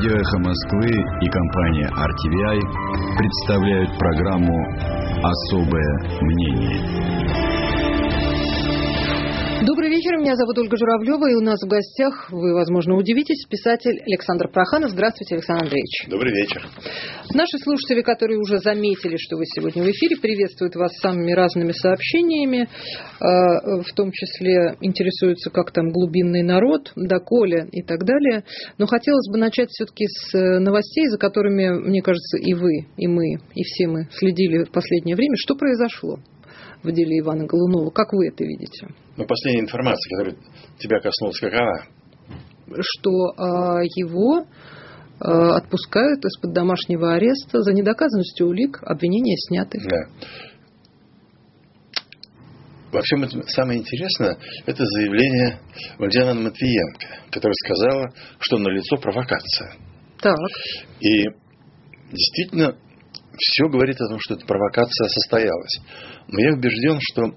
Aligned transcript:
Радио 0.00 0.16
«Эхо 0.16 0.38
Москвы» 0.38 0.88
и 0.88 1.28
компания 1.28 1.86
RTVI 1.90 2.58
представляют 3.18 3.98
программу 3.98 4.56
«Особое 5.22 6.20
мнение». 6.22 7.49
Добрый 9.62 9.90
вечер, 9.90 10.16
меня 10.16 10.36
зовут 10.36 10.56
Ольга 10.56 10.74
Журавлева, 10.74 11.30
и 11.30 11.34
у 11.34 11.42
нас 11.42 11.60
в 11.60 11.68
гостях, 11.68 12.32
вы, 12.32 12.54
возможно, 12.54 12.96
удивитесь, 12.96 13.44
писатель 13.44 14.00
Александр 14.06 14.48
Проханов. 14.48 14.90
Здравствуйте, 14.90 15.34
Александр 15.34 15.64
Андреевич. 15.64 16.08
Добрый 16.08 16.32
вечер. 16.32 16.66
Наши 17.34 17.58
слушатели, 17.62 18.00
которые 18.00 18.38
уже 18.38 18.56
заметили, 18.58 19.16
что 19.18 19.36
вы 19.36 19.44
сегодня 19.44 19.82
в 19.82 19.90
эфире, 19.90 20.16
приветствуют 20.16 20.76
вас 20.76 20.96
самыми 20.96 21.32
разными 21.32 21.72
сообщениями, 21.72 22.62
э, 22.62 23.82
в 23.82 23.94
том 23.94 24.10
числе 24.12 24.76
интересуются, 24.80 25.50
как 25.50 25.72
там 25.72 25.90
глубинный 25.90 26.42
народ, 26.42 26.92
доколе 26.96 27.68
и 27.70 27.82
так 27.82 28.04
далее. 28.04 28.44
Но 28.78 28.86
хотелось 28.86 29.28
бы 29.30 29.36
начать 29.36 29.68
все-таки 29.68 30.06
с 30.06 30.34
э, 30.34 30.58
новостей, 30.58 31.06
за 31.08 31.18
которыми, 31.18 31.68
мне 31.86 32.00
кажется, 32.00 32.38
и 32.38 32.54
вы, 32.54 32.86
и 32.96 33.06
мы, 33.06 33.34
и 33.54 33.62
все 33.62 33.88
мы 33.88 34.08
следили 34.10 34.64
в 34.64 34.72
последнее 34.72 35.16
время. 35.16 35.34
Что 35.36 35.54
произошло? 35.54 36.16
в 36.82 36.92
деле 36.92 37.18
Ивана 37.18 37.46
Голунова. 37.46 37.90
Как 37.90 38.12
вы 38.12 38.28
это 38.28 38.44
видите? 38.44 38.88
Ну, 39.20 39.26
последняя 39.26 39.60
информация, 39.60 40.16
которая 40.16 40.36
тебя 40.78 40.98
коснулась, 40.98 41.38
какова? 41.40 41.84
Что 42.80 43.10
э, 43.10 43.84
его 43.96 44.40
э, 44.40 45.28
отпускают 45.28 46.24
из-под 46.24 46.54
домашнего 46.54 47.12
ареста 47.12 47.60
за 47.60 47.74
недоказанностью 47.74 48.46
улик, 48.46 48.78
обвинения 48.82 49.36
сняты. 49.36 49.78
Да. 49.84 50.26
Во 52.92 53.02
всем 53.02 53.24
этом 53.24 53.42
самое 53.42 53.78
интересное, 53.78 54.38
это 54.64 54.86
заявление 54.86 55.60
Владимира 55.98 56.32
Матвиенко, 56.32 57.06
которая 57.30 57.54
сказала, 57.66 58.14
что 58.38 58.56
налицо 58.56 58.96
провокация. 58.96 59.74
Так. 60.22 60.38
И 61.00 61.24
действительно, 62.10 62.74
все 63.36 63.68
говорит 63.68 64.00
о 64.00 64.08
том, 64.08 64.18
что 64.18 64.32
эта 64.32 64.46
провокация 64.46 65.08
состоялась. 65.08 65.78
Но 66.28 66.40
я 66.40 66.54
убежден, 66.54 66.98
что 67.02 67.34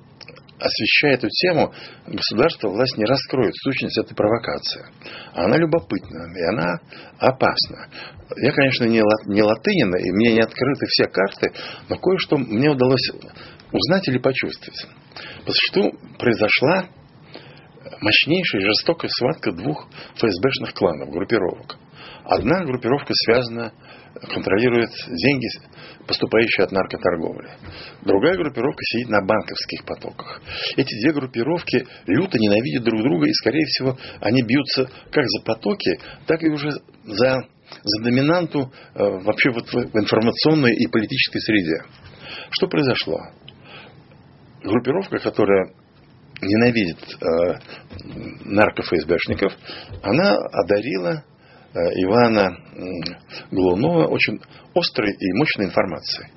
освещая 0.63 1.15
эту 1.15 1.27
тему, 1.29 1.73
государство, 2.07 2.69
власть 2.69 2.97
не 2.97 3.05
раскроет 3.05 3.53
сущность 3.55 3.97
этой 3.97 4.15
провокации. 4.15 4.85
Она 5.33 5.57
любопытна, 5.57 6.31
и 6.35 6.43
она 6.53 6.79
опасна. 7.19 7.89
Я, 8.37 8.51
конечно, 8.51 8.85
не, 8.85 9.01
не 9.27 9.43
латынина, 9.43 9.97
и 9.97 10.11
мне 10.11 10.33
не 10.33 10.41
открыты 10.41 10.85
все 10.87 11.07
карты, 11.07 11.51
но 11.89 11.97
кое-что 11.97 12.37
мне 12.37 12.69
удалось 12.69 13.11
узнать 13.71 14.07
или 14.07 14.17
почувствовать. 14.19 14.87
По 15.45 15.51
существу 15.51 15.91
произошла 16.17 16.87
мощнейшая 17.99 18.61
и 18.61 18.65
жестокая 18.65 19.09
схватка 19.09 19.51
двух 19.51 19.87
ФСБшных 20.15 20.73
кланов, 20.73 21.09
группировок. 21.09 21.77
Одна 22.25 22.63
группировка 22.63 23.13
связана, 23.25 23.73
контролирует 24.33 24.89
деньги, 25.07 25.47
поступающие 26.07 26.65
от 26.65 26.71
наркоторговли. 26.71 27.49
Другая 28.01 28.35
группировка 28.35 28.81
сидит 28.83 29.09
на 29.09 29.25
банковских 29.25 29.83
потоках. 29.85 30.41
Эти 30.77 30.93
две 31.01 31.13
группировки 31.13 31.85
люто 32.07 32.37
ненавидят 32.37 32.83
друг 32.83 33.01
друга, 33.01 33.27
и, 33.27 33.33
скорее 33.33 33.65
всего, 33.65 33.97
они 34.21 34.41
бьются 34.41 34.89
как 35.11 35.25
за 35.25 35.43
потоки, 35.43 35.99
так 36.25 36.41
и 36.43 36.49
уже 36.49 36.71
за, 37.03 37.47
за 37.83 38.03
доминанту 38.03 38.71
э, 38.95 39.03
вообще 39.03 39.51
вот 39.51 39.67
в 39.71 39.97
информационной 39.97 40.73
и 40.75 40.87
политической 40.87 41.39
среде. 41.39 41.83
Что 42.51 42.67
произошло? 42.67 43.19
Группировка, 44.63 45.19
которая 45.19 45.73
ненавидит 46.41 46.99
э, 46.99 47.59
наркофсбшников, 48.45 49.53
она 50.01 50.37
одарила 50.37 51.23
Ивана 51.73 52.57
Голунова 53.51 54.07
очень 54.07 54.39
острой 54.75 55.11
и 55.11 55.33
мощной 55.33 55.67
информацией 55.67 56.27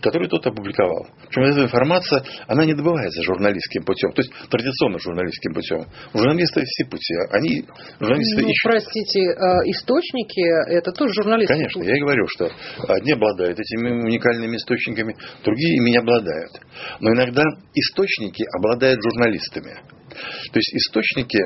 которую 0.00 0.28
тот 0.28 0.46
опубликовал. 0.46 1.06
Причем 1.28 1.42
эта 1.42 1.62
информация, 1.64 2.22
она 2.46 2.64
не 2.64 2.74
добывается 2.74 3.22
журналистским 3.22 3.84
путем, 3.84 4.12
то 4.12 4.22
есть 4.22 4.32
традиционно 4.50 4.98
журналистским 4.98 5.52
путем. 5.52 5.84
Журналисты 6.14 6.62
все 6.64 6.84
пути, 6.84 7.14
они 7.32 7.64
журналисты 8.00 8.42
ну, 8.42 8.48
ищут. 8.48 8.64
простите, 8.64 9.20
а, 9.32 9.62
источники, 9.66 10.40
это 10.72 10.92
тоже 10.92 11.12
журналисты. 11.14 11.54
Конечно, 11.54 11.82
я 11.82 11.96
и 11.96 12.00
говорю, 12.00 12.26
что 12.28 12.50
одни 12.88 13.12
обладают 13.12 13.58
этими 13.58 13.90
уникальными 13.90 14.56
источниками, 14.56 15.16
другие 15.44 15.76
ими 15.76 15.90
не 15.90 15.98
обладают. 15.98 16.52
Но 17.00 17.12
иногда 17.12 17.42
источники 17.74 18.44
обладают 18.56 19.00
журналистами. 19.02 19.78
То 20.08 20.58
есть 20.58 20.74
источники 20.74 21.38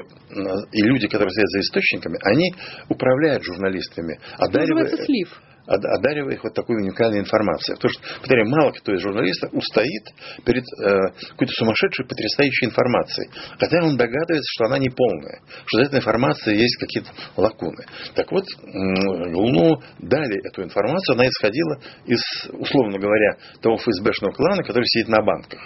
и 0.73 0.83
люди, 0.83 1.09
которые 1.09 1.31
стоят 1.31 1.49
за 1.49 1.61
источниками, 1.61 2.19
они 2.25 2.55
управляют 2.89 3.43
журналистами. 3.45 4.19
Одаривая... 4.39 4.87
Это 4.87 5.05
слив 5.05 5.28
одаривая 5.67 6.34
их 6.34 6.45
вот 6.45 6.55
такой 6.55 6.77
уникальной 6.77 7.21
информацией. 7.21 7.77
Потому 7.77 7.93
что, 7.93 8.03
повторяю, 8.21 8.49
мало 8.49 8.73
кто 8.73 8.93
из 8.93 9.00
журналистов 9.00 9.50
устоит 9.53 10.03
перед 10.45 10.65
э, 10.65 11.28
какой-то 11.31 11.53
сумасшедшей, 11.55 12.06
потрясающей 12.06 12.67
информацией. 12.67 13.31
Хотя 13.59 13.84
он 13.84 13.97
догадывается, 13.97 14.50
что 14.56 14.65
она 14.67 14.79
не 14.79 14.91
полная, 14.91 15.41
что 15.67 15.79
за 15.79 15.84
этой 15.84 15.99
информацией 16.00 16.59
есть 16.59 16.77
какие-то 16.79 17.11
лакуны. 17.37 17.84
Так 18.15 18.31
вот, 18.33 18.44
Луну 18.65 19.81
дали 19.99 20.47
эту 20.49 20.62
информацию, 20.62 21.15
она 21.15 21.27
исходила 21.27 21.79
из, 22.06 22.21
условно 22.53 22.99
говоря, 22.99 23.37
того 23.61 23.77
ФСБшного 23.77 24.33
клана, 24.33 24.62
который 24.65 24.87
сидит 24.87 25.09
на 25.09 25.23
банках. 25.23 25.61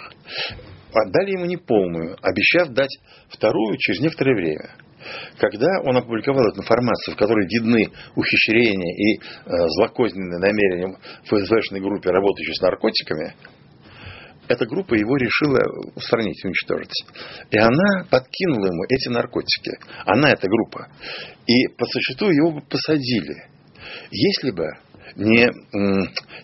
Отдали 1.05 1.31
ему 1.31 1.45
неполную, 1.45 2.17
обещав 2.21 2.69
дать 2.69 2.97
вторую 3.29 3.77
через 3.77 4.01
некоторое 4.01 4.35
время. 4.35 4.69
Когда 5.37 5.67
он 5.85 5.95
опубликовал 5.95 6.45
эту 6.47 6.61
информацию, 6.61 7.15
в 7.15 7.17
которой 7.17 7.45
видны 7.47 7.89
ухищрения 8.15 8.95
и 8.95 9.19
э, 9.19 9.67
злокозненные 9.77 10.39
намерения 10.39 10.97
ФСБшной 11.23 11.79
группе, 11.81 12.09
работающей 12.09 12.55
с 12.55 12.61
наркотиками, 12.61 13.35
эта 14.47 14.65
группа 14.65 14.95
его 14.95 15.15
решила 15.17 15.59
устранить, 15.95 16.43
уничтожить. 16.43 16.91
И 17.51 17.57
она 17.57 18.05
подкинула 18.09 18.67
ему 18.67 18.83
эти 18.89 19.09
наркотики. 19.09 19.71
Она, 20.05 20.31
эта 20.31 20.47
группа. 20.47 20.87
И 21.45 21.67
по 21.77 21.85
существу 21.85 22.29
его 22.29 22.51
бы 22.51 22.61
посадили. 22.61 23.43
Если 24.09 24.51
бы 24.51 24.65
не, 25.15 25.47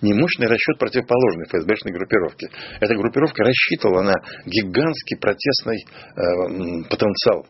не 0.02 0.14
мощный 0.14 0.48
расчет 0.48 0.78
противоположной 0.80 1.46
ФСБшной 1.48 1.94
группировки. 1.94 2.50
Эта 2.80 2.96
группировка 2.96 3.44
рассчитывала 3.44 4.02
на 4.02 4.14
гигантский 4.46 5.18
протестный 5.18 5.86
э, 5.86 6.90
потенциал 6.90 7.48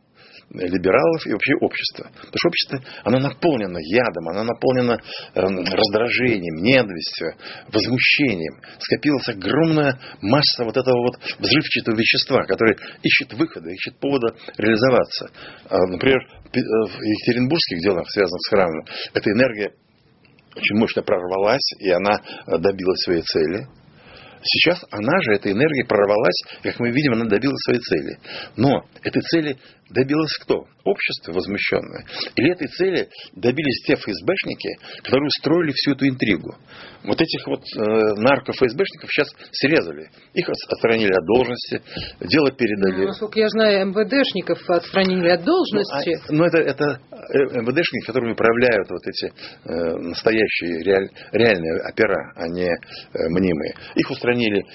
либералов 0.54 1.26
и 1.26 1.32
вообще 1.32 1.54
общества. 1.62 2.10
Потому 2.14 2.38
что 2.38 2.48
общество, 2.50 2.80
оно 3.04 3.20
наполнено 3.20 3.80
ядом, 3.80 4.30
оно 4.30 4.44
наполнено 4.44 4.94
э, 4.94 5.42
раздражением, 5.42 6.64
ненавистью, 6.64 7.34
возмущением. 7.72 8.62
Скопилась 8.80 9.30
огромная 9.30 10.00
масса 10.22 10.64
вот 10.64 10.78
этого 10.78 10.98
вот 11.02 11.16
взрывчатого 11.40 11.96
вещества, 11.96 12.44
которое 12.44 12.78
ищет 13.02 13.34
выхода, 13.34 13.70
ищет 13.70 13.98
повода 14.00 14.36
реализоваться. 14.58 15.32
А, 15.70 15.78
например, 15.88 16.20
э, 16.22 16.60
в 16.60 17.02
екатеринбургских 17.02 17.80
делах, 17.82 18.06
связанных 18.10 18.42
с 18.42 18.50
храмом, 18.50 18.86
эта 19.14 19.32
энергия 19.32 19.72
очень 20.56 20.78
мощно 20.78 21.02
прорвалась, 21.02 21.74
и 21.80 21.90
она 21.90 22.22
э, 22.48 22.58
добилась 22.58 23.02
своей 23.02 23.22
цели. 23.22 23.68
Сейчас 24.46 24.84
она 24.92 25.22
же, 25.22 25.34
эта 25.34 25.52
энергия 25.52 25.86
прорвалась, 25.86 26.44
как 26.62 26.80
мы 26.80 26.92
видим, 26.92 27.14
она 27.14 27.26
добилась 27.26 27.62
своей 27.64 27.80
цели. 27.80 28.20
Но 28.58 28.86
этой 29.02 29.22
цели 29.22 29.58
добилось 29.94 30.36
кто? 30.42 30.66
Общество 30.84 31.32
возмущенное. 31.32 32.06
Или 32.36 32.52
этой 32.52 32.68
цели 32.68 33.08
добились 33.34 33.86
те 33.86 33.96
ФСБшники, 33.96 34.76
которые 35.04 35.28
устроили 35.28 35.72
всю 35.72 35.92
эту 35.92 36.08
интригу. 36.08 36.56
Вот 37.06 37.22
этих 37.22 37.48
вот 37.48 37.62
э, 37.62 37.80
нарко-ФСБшников 38.20 39.10
сейчас 39.10 39.28
срезали. 39.52 40.10
Их 40.34 40.50
отстранили 40.50 41.12
от 41.14 41.26
должности, 41.26 41.82
дело 42.20 42.52
передали. 42.52 43.02
Ну, 43.02 43.08
насколько 43.08 43.40
я 43.40 43.50
знаю, 43.50 43.88
МВДшников 43.88 44.60
отстранили 44.70 45.30
от 45.30 45.44
должности. 45.44 46.20
Ну, 46.30 46.34
а, 46.34 46.38
ну 46.38 46.44
это, 46.46 46.58
это 46.58 47.00
э, 47.12 47.62
МВДшники, 47.62 48.06
которыми 48.06 48.34
управляют 48.34 48.90
вот 48.90 49.02
эти 49.08 49.32
э, 49.32 49.98
настоящие 50.00 50.84
реаль, 50.84 51.10
реальные 51.32 51.82
опера, 51.92 52.34
а 52.36 52.48
не 52.48 52.68
э, 52.68 53.30
мнимые. 53.30 53.74
Их 53.96 54.10
устранили, 54.10 54.66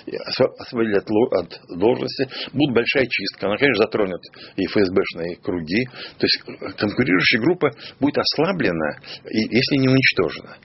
освободили 0.59 0.97
от, 0.97 1.11
от 1.11 1.79
должности. 1.79 2.29
Будет 2.53 2.75
большая 2.75 3.07
чистка. 3.09 3.47
Она, 3.47 3.57
конечно, 3.57 3.85
затронет 3.85 4.21
и 4.57 4.67
ФСБ 4.67 5.03
ФСБшные 5.09 5.37
круги. 5.37 5.85
То 6.19 6.27
есть 6.27 6.77
конкурирующая 6.77 7.41
группа 7.41 7.71
будет 8.01 8.19
ослаблена, 8.19 8.99
если 9.31 9.77
не 9.77 9.89
уничтожена. 9.89 10.57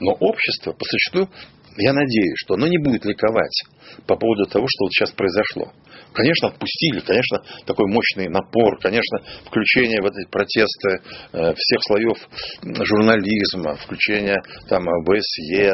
Но 0.00 0.12
общество, 0.12 0.72
по 0.72 0.84
существу, 0.84 1.28
я 1.76 1.92
надеюсь, 1.92 2.36
что 2.36 2.54
оно 2.54 2.66
не 2.66 2.78
будет 2.78 3.04
ликовать 3.04 3.64
по 4.06 4.16
поводу 4.16 4.44
того, 4.46 4.66
что 4.68 4.84
вот 4.84 4.92
сейчас 4.92 5.10
произошло. 5.12 5.72
Конечно, 6.12 6.48
отпустили, 6.48 7.00
конечно, 7.00 7.38
такой 7.66 7.86
мощный 7.88 8.28
напор, 8.28 8.78
конечно, 8.80 9.20
включение 9.46 10.00
в 10.02 10.06
эти 10.06 10.28
протесты 10.28 11.00
э, 11.32 11.54
всех 11.56 11.80
слоев 11.82 12.18
журнализма, 12.84 13.76
включение 13.76 14.36
там 14.68 14.84
ОБСЕ, 14.88 15.68
э, 15.68 15.72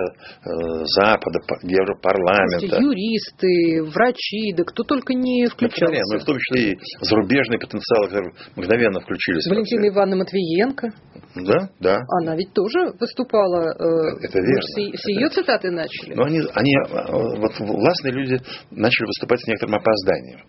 Запада, 0.94 1.40
Европарламента. 1.62 2.78
Юристы, 2.80 3.82
врачи, 3.92 4.52
да 4.56 4.62
кто 4.64 4.84
только 4.84 5.14
не 5.14 5.46
включался. 5.46 6.02
Ну, 6.12 6.20
в 6.20 6.24
том 6.24 6.38
числе 6.38 6.72
и 6.72 6.78
зарубежные 7.00 7.58
потенциалы, 7.58 8.08
которые 8.08 8.32
мгновенно 8.54 9.00
включились. 9.00 9.46
Валентина 9.46 9.88
Ивановна 9.88 10.16
Матвиенко. 10.18 10.88
Да, 11.34 11.68
да. 11.80 11.98
Она 12.20 12.36
ведь 12.36 12.52
тоже 12.52 12.92
выступала. 12.98 13.74
Э, 13.74 14.24
это 14.24 14.38
верно. 14.38 14.62
С, 14.62 15.02
с 15.02 15.08
ее 15.08 15.28
цитаты 15.30 15.70
начали. 15.70 15.87
Но 16.14 16.24
они, 16.24 16.40
они, 16.54 16.74
вот 17.38 17.52
властные 17.58 18.12
люди 18.12 18.40
начали 18.70 19.06
выступать 19.06 19.40
с 19.40 19.46
некоторым 19.46 19.76
опозданием 19.76 20.40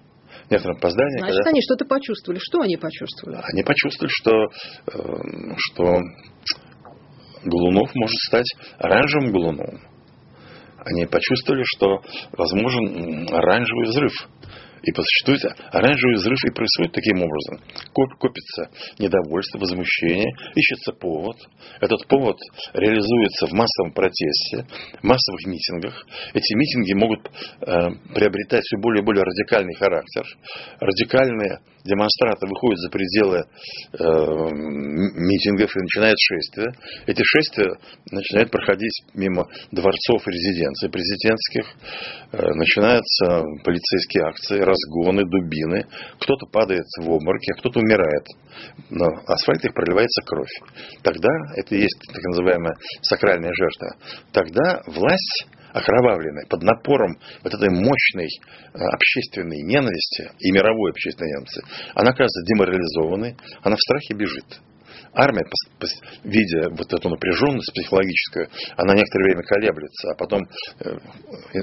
некотором 0.50 0.78
опоздании. 0.78 1.20
Значит, 1.20 1.36
когда... 1.38 1.50
они 1.52 1.62
что-то 1.62 1.86
почувствовали. 1.86 2.40
Что 2.42 2.62
они 2.62 2.78
почувствовали? 2.78 3.40
Они 3.54 3.64
почувствовали, 3.64 4.12
что, 4.12 4.32
э, 4.32 5.56
что 5.58 6.00
Голунов 7.44 7.90
может 7.94 8.18
стать 8.28 8.48
оранжевым 8.78 9.32
Голуновым. 9.32 9.82
Они 10.86 11.06
почувствовали, 11.06 11.64
что 11.66 12.02
возможен 12.38 13.28
оранжевый 13.32 13.90
взрыв. 13.90 14.14
И 14.84 14.92
существует 14.94 15.44
оранжевый 15.72 16.16
взрыв 16.16 16.40
и 16.46 16.54
происходит 16.54 16.94
таким 16.94 17.22
образом. 17.22 17.60
Копится 17.94 18.70
недовольство, 19.00 19.60
возмущение, 19.60 20.32
ищется 20.56 20.94
повод. 20.94 21.38
Этот 21.82 22.08
повод 22.08 22.38
реализуется 22.74 23.48
в 23.48 23.54
массовом 23.54 23.94
протесте, 23.94 24.66
в 25.00 25.04
массовых 25.04 25.46
митингах. 25.46 26.06
Эти 26.34 26.54
митинги 26.56 26.94
могут 26.94 27.28
э, 27.28 28.14
приобретать 28.14 28.64
все 28.64 28.78
более 28.78 29.02
и 29.02 29.06
более 29.06 29.24
радикальный 29.24 29.76
характер. 29.76 30.24
Радикальные 30.80 31.60
демонстранты 31.84 32.48
выходят 32.48 32.80
за 32.80 32.90
пределы 32.90 33.40
э, 33.40 34.04
митингов 35.16 35.76
и 35.76 35.80
начинают 35.80 36.18
шествия. 36.20 36.72
Эти 37.08 37.24
шествия 37.24 37.72
начинают 38.12 38.52
проходить 38.52 39.04
мимо 39.14 39.48
дворцов 39.72 40.28
и 40.28 40.32
резиденций 40.32 40.90
президентских. 40.90 41.66
Э, 42.32 42.54
начинаются 42.54 43.44
полицейские 43.64 44.24
акции, 44.26 44.60
разгоны, 44.70 45.24
дубины. 45.26 45.86
Кто-то 46.20 46.46
падает 46.52 46.86
в 47.00 47.12
обмороке, 47.12 47.54
а 47.54 47.60
кто-то 47.60 47.80
умирает. 47.80 48.26
На 48.90 49.08
асфальте 49.28 49.70
проливается 49.72 50.22
кровь. 50.26 50.54
Тогда, 51.04 51.30
это 51.56 51.76
и 51.76 51.82
есть 51.82 52.00
так 52.08 52.24
называемая 52.24 52.76
сакральная 53.02 53.52
жертва, 53.54 53.96
тогда 54.32 54.82
власть 54.88 55.48
окровавленной, 55.72 56.48
под 56.50 56.64
напором 56.64 57.18
вот 57.44 57.54
этой 57.54 57.70
мощной 57.70 58.26
э, 58.26 58.80
общественной 58.80 59.62
ненависти 59.62 60.32
и 60.40 60.52
мировой 60.52 60.92
общественной 60.92 61.30
ненависти, 61.30 61.62
она 61.94 62.10
оказывается 62.10 62.44
деморализованной, 62.46 63.38
она 63.62 63.76
в 63.76 63.80
страхе 63.80 64.16
бежит 64.16 64.62
армия, 65.14 65.46
видя 66.24 66.70
вот 66.70 66.92
эту 66.94 67.10
напряженность 67.10 67.72
психологическую, 67.74 68.50
она 68.78 68.94
некоторое 68.94 69.24
время 69.26 69.44
колеблется, 69.44 70.12
а 70.12 70.16
потом 70.16 70.42
э, 70.80 70.90
э, 71.54 71.60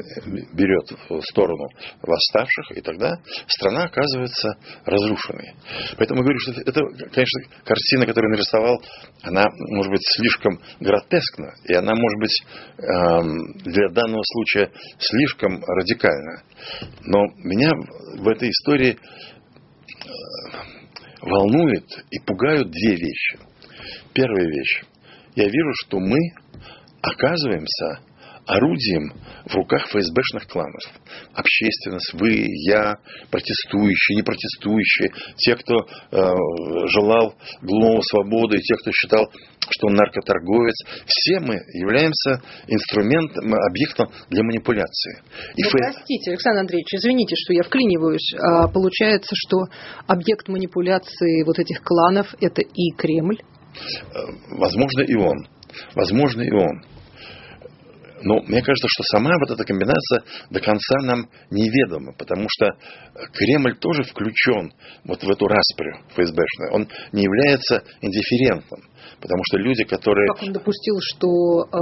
берет 0.52 0.90
в 1.08 1.20
сторону 1.22 1.68
восставших, 2.02 2.76
и 2.76 2.80
тогда 2.80 3.18
страна 3.46 3.84
оказывается 3.84 4.56
разрушенной. 4.84 5.54
Поэтому 5.96 6.22
говорю, 6.22 6.38
что 6.40 6.52
это, 6.52 6.80
конечно, 7.12 7.42
картина, 7.64 8.06
которую 8.06 8.32
нарисовал, 8.32 8.82
она 9.22 9.44
может 9.70 9.90
быть 9.90 10.02
слишком 10.16 10.60
гротескна, 10.80 11.54
и 11.64 11.74
она 11.74 11.94
может 11.94 12.18
быть 12.18 12.44
эм, 12.78 13.52
для 13.64 13.88
данного 13.90 14.22
случая 14.24 14.70
слишком 14.98 15.62
радикальна. 15.64 16.42
Но 17.04 17.24
меня 17.38 17.70
в 18.18 18.28
этой 18.28 18.50
истории 18.50 18.98
волнует 21.26 21.84
и 22.10 22.18
пугают 22.20 22.70
две 22.70 22.96
вещи. 22.96 23.38
Первая 24.14 24.46
вещь. 24.46 24.82
Я 25.34 25.44
вижу, 25.44 25.70
что 25.84 25.98
мы 25.98 26.18
оказываемся 27.02 28.00
орудием 28.46 29.12
в 29.46 29.54
руках 29.54 29.86
ФСБшных 29.88 30.46
кланов. 30.48 30.82
Общественность, 31.34 32.14
вы, 32.14 32.46
я, 32.68 32.96
протестующие, 33.30 34.16
не 34.16 34.22
протестующие, 34.22 35.10
те, 35.36 35.56
кто 35.56 35.80
э, 35.80 36.34
желал 36.88 37.34
глумого 37.62 38.00
свободы, 38.02 38.56
и 38.56 38.60
те, 38.60 38.76
кто 38.76 38.90
считал, 38.92 39.30
что 39.68 39.88
он 39.88 39.94
наркоторговец, 39.94 40.76
все 41.06 41.40
мы 41.40 41.56
являемся 41.74 42.40
инструментом, 42.68 43.52
объектом 43.54 44.08
для 44.30 44.42
манипуляции. 44.44 45.22
И 45.56 45.62
ну, 45.64 45.70
фэ... 45.70 45.78
Простите, 45.78 46.30
Александр 46.30 46.60
Андреевич, 46.60 46.94
извините, 46.94 47.34
что 47.36 47.52
я 47.52 47.62
вклиниваюсь. 47.62 48.32
А 48.38 48.68
получается, 48.68 49.34
что 49.34 49.64
объект 50.06 50.48
манипуляции 50.48 51.42
вот 51.44 51.58
этих 51.58 51.82
кланов– 51.82 52.34
это 52.40 52.62
и 52.62 52.90
Кремль? 52.96 53.38
Э, 53.40 54.18
возможно, 54.56 55.02
и 55.02 55.14
он. 55.16 55.48
Возможно, 55.94 56.42
и 56.42 56.52
он. 56.52 56.95
Но 58.22 58.40
мне 58.42 58.62
кажется, 58.62 58.88
что 58.88 59.02
сама 59.04 59.30
вот 59.38 59.50
эта 59.50 59.64
комбинация 59.64 60.22
до 60.50 60.60
конца 60.60 61.00
нам 61.02 61.28
неведома, 61.50 62.12
потому 62.16 62.46
что 62.48 62.76
Кремль 63.32 63.76
тоже 63.78 64.04
включен 64.04 64.72
вот 65.04 65.22
в 65.22 65.30
эту 65.30 65.46
распрю 65.46 65.98
ФСБшную. 66.10 66.72
Он 66.72 66.88
не 67.12 67.24
является 67.24 67.82
индифферентным. 68.00 68.82
Потому 69.20 69.42
что 69.44 69.58
люди, 69.58 69.84
которые... 69.84 70.26
Как 70.28 70.42
он 70.42 70.52
допустил, 70.52 70.96
что 71.00 71.64
э, 71.64 71.76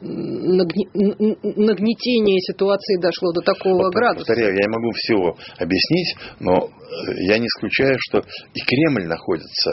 нагне... 0.00 0.86
нагнетение 0.94 2.40
ситуации 2.40 3.00
дошло 3.00 3.32
до 3.32 3.40
такого 3.40 3.84
вот, 3.84 3.94
градуса? 3.94 4.26
Повторяю, 4.26 4.54
я 4.54 4.62
не 4.62 4.72
могу 4.72 4.90
всего 4.92 5.36
объяснить, 5.58 6.16
но 6.40 6.52
э, 6.54 6.68
я 7.28 7.38
не 7.38 7.46
исключаю, 7.46 7.96
что 7.98 8.18
и 8.18 8.60
Кремль 8.60 9.06
находится 9.06 9.70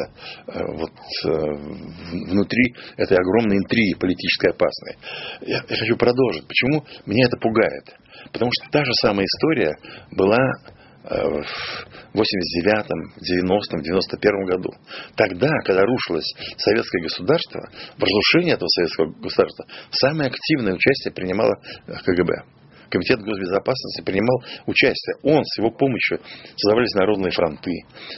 э, 0.48 0.59
вот, 0.77 0.92
э, 1.25 1.30
внутри 2.30 2.75
этой 2.98 3.18
огромной 3.18 3.57
интриги 3.57 4.00
политической 4.00 4.51
опасной. 4.51 4.95
Я, 5.42 5.63
я 5.68 5.75
хочу 5.75 5.97
продолжить. 5.97 6.47
Почему 6.47 6.83
меня 7.06 7.25
это 7.25 7.38
пугает? 7.38 7.95
Потому 8.31 8.51
что 8.54 8.71
та 8.71 8.86
же 8.86 8.92
самая 9.01 9.25
история 9.25 9.75
была 10.12 10.39
в 11.03 12.18
89-м, 12.18 13.13
90-м, 13.18 13.81
91-м 13.81 14.45
году. 14.45 14.69
Тогда, 15.15 15.50
когда 15.65 15.83
рушилось 15.83 16.31
советское 16.57 17.01
государство, 17.01 17.69
в 17.98 18.01
разрушении 18.01 18.53
этого 18.53 18.68
советского 18.68 19.12
государства 19.19 19.65
самое 19.92 20.30
активное 20.30 20.74
участие 20.74 21.13
принимало 21.13 21.56
КГБ. 22.06 22.61
Комитет 22.92 23.22
госбезопасности 23.22 24.04
принимал 24.04 24.44
участие. 24.68 25.16
Он 25.24 25.44
с 25.46 25.58
его 25.58 25.72
помощью 25.72 26.20
создавались 26.58 26.94
народные 26.94 27.32
фронты, 27.32 27.72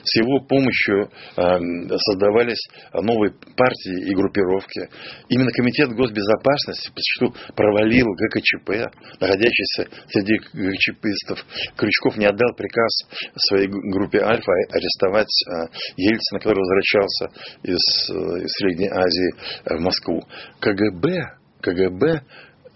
с 0.04 0.16
его 0.18 0.40
помощью 0.40 1.10
э, 1.38 1.98
создавались 1.98 2.60
новые 2.94 3.34
партии 3.56 4.10
и 4.10 4.16
группировки. 4.16 4.90
Именно 5.30 5.52
Комитет 5.52 5.90
госбезопасности 5.94 6.90
почему 6.90 7.34
провалил 7.56 8.08
ГКЧП, 8.18 8.92
находящийся 9.22 9.88
среди 10.10 10.40
ГКЧПистов. 10.54 11.46
Крючков 11.78 12.18
не 12.18 12.26
отдал 12.26 12.54
приказ 12.58 12.92
своей 13.38 13.68
группе 13.68 14.20
Альфа 14.20 14.52
арестовать 14.72 15.30
э, 15.48 15.52
Ельцина, 15.98 16.40
который 16.40 16.60
возвращался 16.60 17.26
из, 17.62 18.10
э, 18.10 18.44
из 18.44 18.52
Средней 18.58 18.90
Азии 18.90 19.78
в 19.78 19.80
Москву. 19.80 20.24
КГБ 20.60 21.44
КГБ 21.64 22.22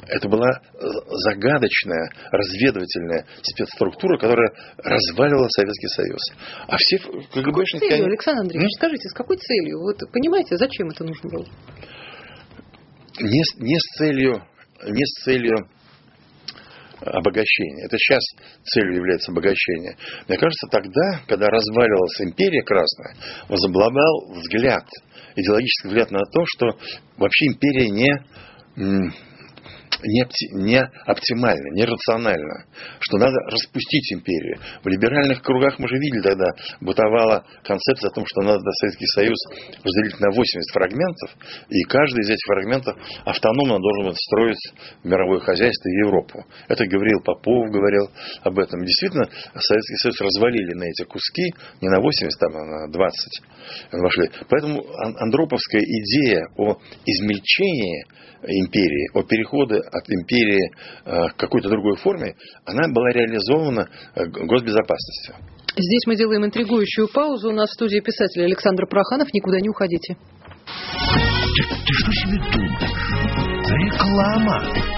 это 0.05 0.29
была 0.29 0.61
загадочная 1.25 2.11
разведывательная 2.31 3.25
спецструктура, 3.41 4.17
которая 4.17 4.51
разваливала 4.77 5.47
Советский 5.49 5.87
Союз. 5.87 6.21
А 6.67 6.77
все 6.77 6.99
КГБшники... 6.99 7.85
С 7.85 7.89
целью, 7.89 8.05
Александр 8.05 8.41
Андреевич, 8.41 8.73
М? 8.75 8.77
скажите, 8.77 9.09
с 9.09 9.13
какой 9.13 9.37
целью? 9.37 9.79
Вот 9.81 9.97
понимаете, 10.11 10.55
зачем 10.57 10.89
это 10.89 11.03
нужно 11.03 11.29
было? 11.29 11.45
Не, 13.19 13.41
не 13.57 13.79
с 13.79 13.97
целью, 13.97 14.43
не 14.85 15.03
с 15.03 15.23
целью 15.23 15.67
обогащения. 17.01 17.85
Это 17.85 17.97
сейчас 17.97 18.23
целью 18.63 18.95
является 18.95 19.31
обогащение. 19.31 19.97
Мне 20.27 20.37
кажется, 20.37 20.67
тогда, 20.71 21.21
когда 21.27 21.47
разваливалась 21.47 22.21
империя 22.21 22.63
Красная, 22.63 23.15
возобладал 23.49 24.31
взгляд, 24.33 24.85
идеологический 25.35 25.89
взгляд 25.89 26.11
на 26.11 26.19
то, 26.19 26.43
что 26.45 26.77
вообще 27.17 27.47
империя 27.47 27.89
не 27.89 29.17
не, 30.03 30.25
не 30.53 30.79
оптимально, 31.05 31.73
не 31.73 31.83
рационально, 31.83 32.65
что 32.99 33.17
надо 33.17 33.37
распустить 33.49 34.13
империю. 34.13 34.59
В 34.83 34.87
либеральных 34.87 35.41
кругах 35.41 35.79
мы 35.79 35.87
же 35.87 35.95
видели 35.97 36.21
тогда, 36.21 36.51
бытовала 36.81 37.45
концепция 37.63 38.09
о 38.09 38.13
том, 38.13 38.25
что 38.25 38.41
надо 38.41 38.59
Советский 38.81 39.07
Союз 39.07 39.37
разделить 39.83 40.19
на 40.19 40.29
80 40.31 40.73
фрагментов, 40.73 41.31
и 41.69 41.81
каждый 41.83 42.21
из 42.21 42.29
этих 42.29 42.45
фрагментов 42.45 42.95
автономно 43.25 43.79
должен 43.79 44.13
строить 44.15 44.73
мировое 45.03 45.39
хозяйство 45.39 45.89
и 45.89 45.97
Европу. 46.05 46.45
Это 46.67 46.85
говорил 46.85 47.21
Попов, 47.23 47.71
говорил 47.71 48.09
об 48.43 48.59
этом. 48.59 48.83
Действительно, 48.83 49.25
Советский 49.53 49.97
Союз 49.97 50.21
развалили 50.21 50.73
на 50.73 50.83
эти 50.83 51.03
куски, 51.03 51.53
не 51.81 51.89
на 51.89 51.99
80, 51.99 52.43
а 52.43 52.49
на 52.49 52.91
20 52.91 53.41
вошли. 53.93 54.29
Поэтому 54.49 54.83
Андроповская 55.17 55.81
идея 55.81 56.47
о 56.57 56.77
измельчении 57.05 58.05
империи, 58.43 59.09
о 59.13 59.23
переходе 59.23 59.81
от 59.91 60.09
империи 60.09 60.71
э, 61.05 61.29
к 61.29 61.37
какой-то 61.37 61.69
другой 61.69 61.97
форме, 61.97 62.35
она 62.65 62.87
была 62.87 63.11
реализована 63.11 63.89
э, 64.15 64.25
госбезопасностью. 64.25 65.35
Здесь 65.75 66.07
мы 66.07 66.15
делаем 66.15 66.43
интригующую 66.43 67.07
паузу. 67.07 67.49
У 67.49 67.53
нас 67.53 67.69
в 67.69 67.73
студии 67.73 67.99
писатель 67.99 68.43
Александр 68.43 68.87
Проханов. 68.87 69.31
Никуда 69.31 69.59
не 69.59 69.69
уходите. 69.69 70.15
Ты, 70.15 71.63
ты 71.63 71.93
что 71.93 72.11
себе 72.13 72.37
думаешь? 72.51 72.97
Реклама. 73.69 74.96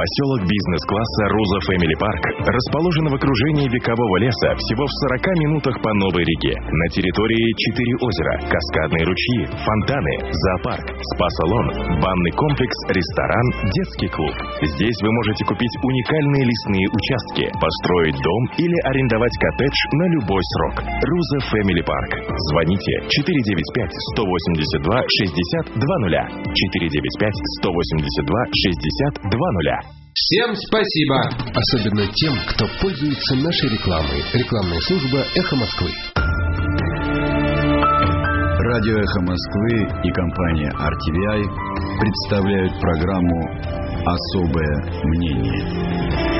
Поселок 0.00 0.48
бизнес-класса 0.48 1.22
Руза 1.28 1.60
Family 1.68 1.92
Park 2.00 2.24
расположен 2.40 3.12
в 3.12 3.20
окружении 3.20 3.68
векового 3.68 4.16
леса 4.16 4.56
всего 4.56 4.88
в 4.88 4.92
40 5.12 5.28
минутах 5.44 5.76
по 5.84 5.92
Новой 5.92 6.24
Риге. 6.24 6.56
На 6.56 6.86
территории 6.88 7.44
четыре 7.60 8.00
озера, 8.00 8.48
каскадные 8.48 9.04
ручьи, 9.04 9.44
фонтаны, 9.60 10.14
зоопарк, 10.24 10.88
спа-салон, 10.88 12.00
банный 12.00 12.32
комплекс, 12.32 12.72
ресторан, 12.88 13.44
детский 13.76 14.08
клуб. 14.08 14.32
Здесь 14.72 14.96
вы 15.04 15.12
можете 15.12 15.44
купить 15.44 15.76
уникальные 15.84 16.48
лесные 16.48 16.88
участки, 16.96 17.52
построить 17.60 18.16
дом 18.24 18.42
или 18.56 18.78
арендовать 18.88 19.36
коттедж 19.36 19.76
на 20.00 20.08
любой 20.16 20.40
срок. 20.56 20.80
Руза 20.80 21.44
Family 21.52 21.84
Park. 21.84 22.24
Звоните 22.48 23.04
495 23.04 23.92
182 24.16 25.04
60 30.20 30.28
20 30.28 30.28
495 30.28 30.28
182 30.28 30.28
60 30.28 30.28
20. 30.28 30.30
Всем 30.30 30.54
спасибо! 30.54 31.16
Особенно 31.56 32.06
тем, 32.12 32.34
кто 32.46 32.66
пользуется 32.82 33.36
нашей 33.36 33.70
рекламой. 33.70 34.22
Рекламная 34.34 34.80
служба 34.80 35.24
«Эхо 35.34 35.56
Москвы». 35.56 35.90
Радио 38.60 38.98
«Эхо 38.98 39.20
Москвы» 39.22 39.88
и 40.04 40.10
компания 40.12 40.70
RTVI 40.76 41.48
представляют 42.00 42.78
программу 42.80 43.48
«Особое 44.04 44.74
мнение». 45.04 46.39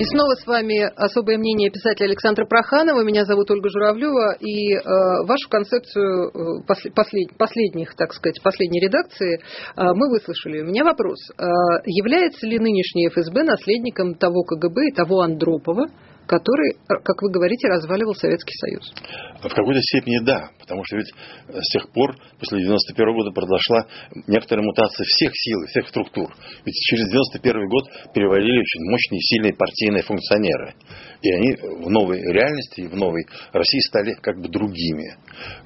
И 0.00 0.04
снова 0.04 0.32
с 0.34 0.46
вами 0.46 0.80
особое 0.96 1.36
мнение 1.36 1.68
писателя 1.70 2.06
Александра 2.06 2.46
Проханова. 2.46 3.04
Меня 3.04 3.26
зовут 3.26 3.50
Ольга 3.50 3.68
Журавлева. 3.68 4.34
И 4.40 4.72
э, 4.72 4.80
вашу 5.28 5.46
концепцию 5.50 6.30
э, 6.30 6.94
послед, 6.96 7.36
последних, 7.36 7.94
так 7.96 8.14
сказать, 8.14 8.40
последней 8.42 8.80
редакции 8.80 9.36
э, 9.36 9.40
мы 9.76 10.08
выслушали. 10.08 10.62
У 10.62 10.68
меня 10.68 10.84
вопрос. 10.84 11.18
Э, 11.36 11.44
является 11.84 12.46
ли 12.46 12.58
нынешний 12.58 13.08
ФСБ 13.08 13.42
наследником 13.42 14.14
того 14.14 14.42
КГБ 14.44 14.88
и 14.88 14.94
того 14.94 15.20
Андропова, 15.20 15.84
который, 16.26 16.78
как 16.86 17.20
вы 17.20 17.30
говорите, 17.30 17.68
разваливал 17.68 18.14
Советский 18.14 18.54
Союз. 18.54 18.94
В 19.42 19.54
какой-то 19.54 19.80
степени 19.80 20.18
да, 20.22 20.50
потому 20.60 20.84
что 20.84 20.96
ведь 20.96 21.08
с 21.48 21.72
тех 21.72 21.90
пор, 21.92 22.14
после 22.38 22.60
91 22.60 23.14
года, 23.14 23.30
произошла 23.32 23.86
некоторая 24.26 24.64
мутация 24.64 25.04
всех 25.04 25.30
сил, 25.34 25.58
всех 25.68 25.88
структур. 25.88 26.28
Ведь 26.64 26.74
через 26.74 27.08
91 27.08 27.68
год 27.68 27.84
перевалили 28.12 28.58
очень 28.58 28.90
мощные, 28.90 29.20
сильные 29.20 29.54
партийные 29.54 30.02
функционеры. 30.02 30.74
И 31.22 31.32
они 31.32 31.56
в 31.84 31.90
новой 31.90 32.20
реальности, 32.20 32.82
в 32.82 32.96
новой 32.96 33.24
России 33.52 33.80
стали 33.88 34.12
как 34.20 34.40
бы 34.40 34.48
другими. 34.48 35.16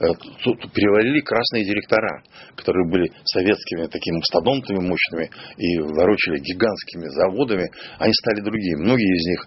Э, 0.01 0.15
тут 0.43 0.73
перевалили 0.73 1.21
красные 1.21 1.65
директора, 1.65 2.23
которые 2.57 2.89
были 2.91 3.11
советскими 3.25 3.87
такими 3.87 4.17
мастодонтами 4.17 4.79
мощными 4.79 5.31
и 5.59 5.79
ворочали 5.81 6.39
гигантскими 6.39 7.09
заводами. 7.09 7.71
Они 7.99 8.13
стали 8.13 8.41
другими. 8.41 8.83
Многие 8.83 9.15
из 9.15 9.27
них 9.27 9.47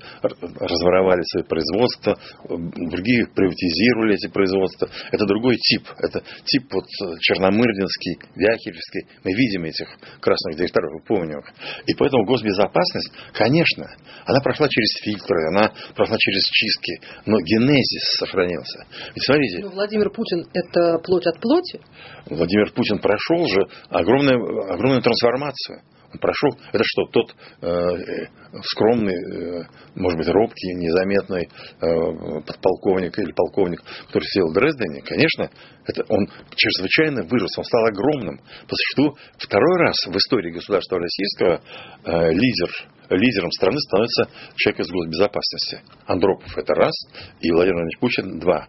разворовали 0.59 1.21
свои 1.31 1.43
производства, 1.43 2.17
другие 2.47 3.27
приватизировали 3.33 4.16
эти 4.17 4.27
производства. 4.31 4.89
Это 5.11 5.25
другой 5.25 5.55
тип. 5.57 5.87
Это 5.97 6.21
тип 6.45 6.71
вот 6.71 6.85
черномырдинский, 7.21 8.19
вяхельский. 8.35 9.07
Мы 9.23 9.33
видим 9.33 9.63
этих 9.65 9.87
красных 10.19 10.57
директоров, 10.57 10.91
мы 10.93 11.01
помним 11.05 11.39
их. 11.39 11.45
И 11.85 11.93
поэтому 11.93 12.25
госбезопасность, 12.25 13.11
конечно, 13.33 13.87
она 14.25 14.39
прошла 14.41 14.67
через 14.69 14.89
фильтры, 15.03 15.47
она 15.49 15.71
прошла 15.95 16.17
через 16.19 16.43
чистки, 16.43 17.01
но 17.25 17.39
генезис 17.39 18.17
сохранился. 18.19 18.85
Ведь 19.15 19.23
смотрите. 19.23 19.59
Но 19.63 19.69
Владимир 19.69 20.09
Путин 20.09 20.45
это 20.53 20.99
плоть 20.99 21.25
от 21.27 21.39
плоти? 21.39 21.79
Владимир 22.25 22.71
Путин 22.71 22.99
прошел 22.99 23.47
же 23.47 23.67
огромную, 23.89 24.73
огромную 24.73 25.01
трансформацию. 25.01 25.81
Он 26.13 26.19
прошел, 26.19 26.49
это 26.71 26.83
что, 26.83 27.05
тот 27.11 27.35
э, 27.61 28.27
скромный, 28.63 29.13
э, 29.13 29.63
может 29.95 30.17
быть, 30.17 30.27
робкий, 30.29 30.73
незаметный 30.75 31.43
э, 31.47 32.41
подполковник 32.45 33.17
или 33.19 33.31
полковник, 33.33 33.81
который 34.07 34.23
сидел 34.23 34.49
в 34.49 34.53
Дрездене, 34.53 35.01
конечно, 35.01 35.49
это 35.85 36.03
он 36.09 36.27
чрезвычайно 36.55 37.23
вырос, 37.23 37.57
он 37.57 37.63
стал 37.63 37.85
огромным. 37.87 38.37
По 38.37 38.75
существу, 38.75 39.17
второй 39.37 39.77
раз 39.79 39.95
в 40.07 40.15
истории 40.15 40.51
государства 40.51 40.97
российского 40.99 41.61
э, 42.03 42.31
лидер 42.31 42.69
лидером 43.09 43.51
страны 43.51 43.77
становится 43.79 44.29
человек 44.55 44.81
из 44.81 44.91
госбезопасности. 44.91 45.81
Андропов 46.05 46.57
это 46.57 46.73
раз, 46.73 46.93
и 47.41 47.51
Владимир 47.51 47.75
Владимирович 47.75 47.99
Путин 47.99 48.39
два. 48.39 48.67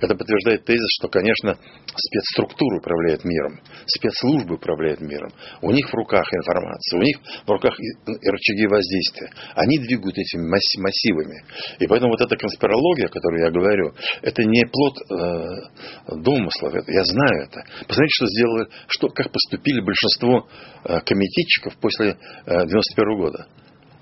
Это 0.00 0.14
подтверждает 0.14 0.64
тезис, 0.64 0.88
что, 0.98 1.08
конечно, 1.08 1.56
спецструктуры 1.94 2.78
управляют 2.78 3.24
миром, 3.24 3.60
спецслужбы 3.86 4.56
управляют 4.56 5.00
миром. 5.00 5.30
У 5.62 5.70
них 5.70 5.88
в 5.88 5.94
руках 5.94 6.26
информация, 6.32 6.98
у 6.98 7.02
них 7.02 7.18
в 7.46 7.50
руках 7.50 7.74
рычаги 7.78 8.66
воздействия. 8.66 9.30
Они 9.54 9.78
двигают 9.78 10.16
этими 10.16 10.48
массивами. 10.48 11.44
И 11.78 11.86
поэтому 11.86 12.12
вот 12.12 12.20
эта 12.20 12.36
конспирология, 12.36 13.06
о 13.06 13.10
которой 13.10 13.42
я 13.44 13.50
говорю, 13.50 13.92
это 14.22 14.42
не 14.44 14.64
плод 14.66 14.98
э, 15.10 16.16
домыслов. 16.22 16.74
Я 16.86 17.04
знаю 17.04 17.44
это. 17.44 17.64
Посмотрите, 17.86 18.14
что 18.14 18.26
сделали, 18.26 18.68
что, 18.88 19.08
как 19.08 19.30
поступили 19.30 19.80
большинство 19.80 20.48
э, 20.84 21.00
комитетчиков 21.00 21.76
после 21.78 22.16
э, 22.46 22.66
91 22.66 23.16
года 23.16 23.46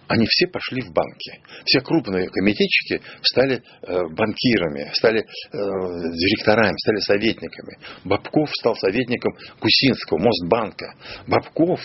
они 0.09 0.27
все 0.29 0.47
пошли 0.49 0.83
в 0.83 0.93
банки. 0.93 1.41
Все 1.65 1.81
крупные 1.81 2.29
комитетчики 2.29 3.01
стали 3.23 3.57
э, 3.57 4.03
банкирами, 4.15 4.91
стали 4.95 5.21
э, 5.21 5.25
директорами, 5.53 6.77
стали 6.79 6.99
советниками. 7.01 7.79
Бабков 8.05 8.51
стал 8.59 8.77
советником 8.77 9.33
Кусинского, 9.59 10.19
Мостбанка. 10.19 10.95
Бабков 11.27 11.81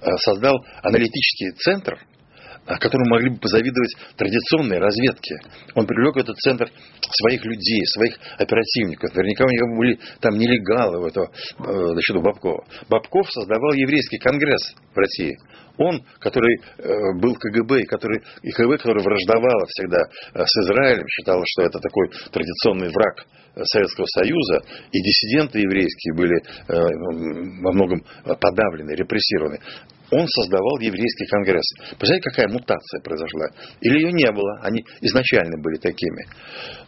э, 0.00 0.06
создал 0.24 0.54
аналитический 0.82 1.52
центр, 1.52 1.98
которому 2.64 3.10
могли 3.10 3.30
бы 3.30 3.38
позавидовать 3.38 3.94
традиционные 4.16 4.78
разведки. 4.78 5.36
Он 5.74 5.86
привлек 5.86 6.16
этот 6.16 6.36
центр 6.38 6.70
своих 7.10 7.44
людей, 7.44 7.84
своих 7.86 8.18
оперативников. 8.38 9.14
Наверняка 9.14 9.44
у 9.44 9.48
него 9.48 9.76
были 9.78 9.98
там 10.20 10.38
нелегалы 10.38 11.02
у 11.02 11.06
этого, 11.06 11.30
значит, 11.58 12.16
у 12.16 12.22
Бабкова. 12.22 12.64
Бабков 12.88 13.30
создавал 13.30 13.72
еврейский 13.72 14.18
конгресс 14.18 14.74
в 14.94 14.98
России. 14.98 15.36
Он, 15.80 16.02
который 16.18 16.56
э, 16.56 17.20
был 17.20 17.34
КГБ, 17.36 17.84
который, 17.84 18.20
и 18.42 18.50
КГБ, 18.50 18.76
который 18.76 19.02
враждовала 19.02 19.64
всегда 19.66 20.02
э, 20.34 20.44
с 20.44 20.56
Израилем, 20.64 21.06
считала, 21.08 21.42
что 21.46 21.62
это 21.62 21.78
такой 21.78 22.10
традиционный 22.30 22.90
враг 22.90 23.24
э, 23.54 23.64
Советского 23.64 24.04
Союза, 24.04 24.62
и 24.92 25.00
диссиденты 25.00 25.60
еврейские 25.60 26.14
были 26.14 26.42
во 26.68 27.72
многом 27.72 28.04
подавлены, 28.24 28.92
репрессированы. 28.92 29.58
Он 30.12 30.26
создавал 30.26 30.78
еврейский 30.80 31.26
конгресс. 31.26 31.64
Представляете, 31.98 32.30
какая 32.30 32.48
мутация 32.48 33.00
произошла? 33.00 33.46
Или 33.80 34.02
ее 34.02 34.12
не 34.12 34.30
было, 34.32 34.60
они 34.62 34.84
изначально 35.00 35.60
были 35.62 35.76
такими. 35.76 36.26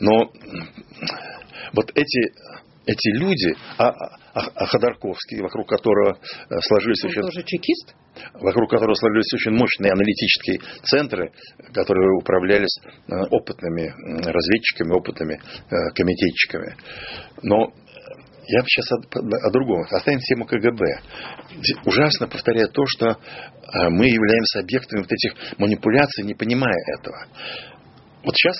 Но 0.00 0.32
вот 1.72 1.90
эти 1.94 2.32
эти 2.84 3.16
люди, 3.16 3.54
а, 3.78 3.90
а, 4.34 4.40
а 4.54 4.66
Ходорковский, 4.66 5.40
вокруг 5.40 5.68
которого 5.68 6.18
э, 6.18 6.54
сложились 6.66 7.04
Он 7.04 7.10
очень... 7.10 7.22
тоже 7.22 7.42
чекист? 7.44 7.94
Вокруг 8.34 8.70
которого 8.70 8.94
сложились 8.94 9.32
очень 9.34 9.52
мощные 9.52 9.92
аналитические 9.92 10.58
центры, 10.82 11.30
которые 11.72 12.18
управлялись 12.18 12.76
э, 12.82 13.14
опытными 13.30 13.86
разведчиками, 14.26 14.94
опытными 14.94 15.34
э, 15.34 15.94
комитетчиками. 15.94 16.74
Но 17.42 17.72
я 18.46 18.62
сейчас 18.62 18.90
о, 18.92 19.48
о 19.48 19.50
другом. 19.50 19.82
Оставим 19.90 20.18
тему 20.20 20.46
КГБ. 20.46 20.84
Ужасно 21.84 22.28
повторяю 22.28 22.68
то, 22.68 22.82
что 22.86 23.16
мы 23.90 24.06
являемся 24.06 24.60
объектами 24.60 25.00
вот 25.00 25.12
этих 25.12 25.58
манипуляций, 25.58 26.24
не 26.24 26.34
понимая 26.34 26.76
этого. 26.98 27.26
Вот 28.24 28.34
сейчас 28.36 28.56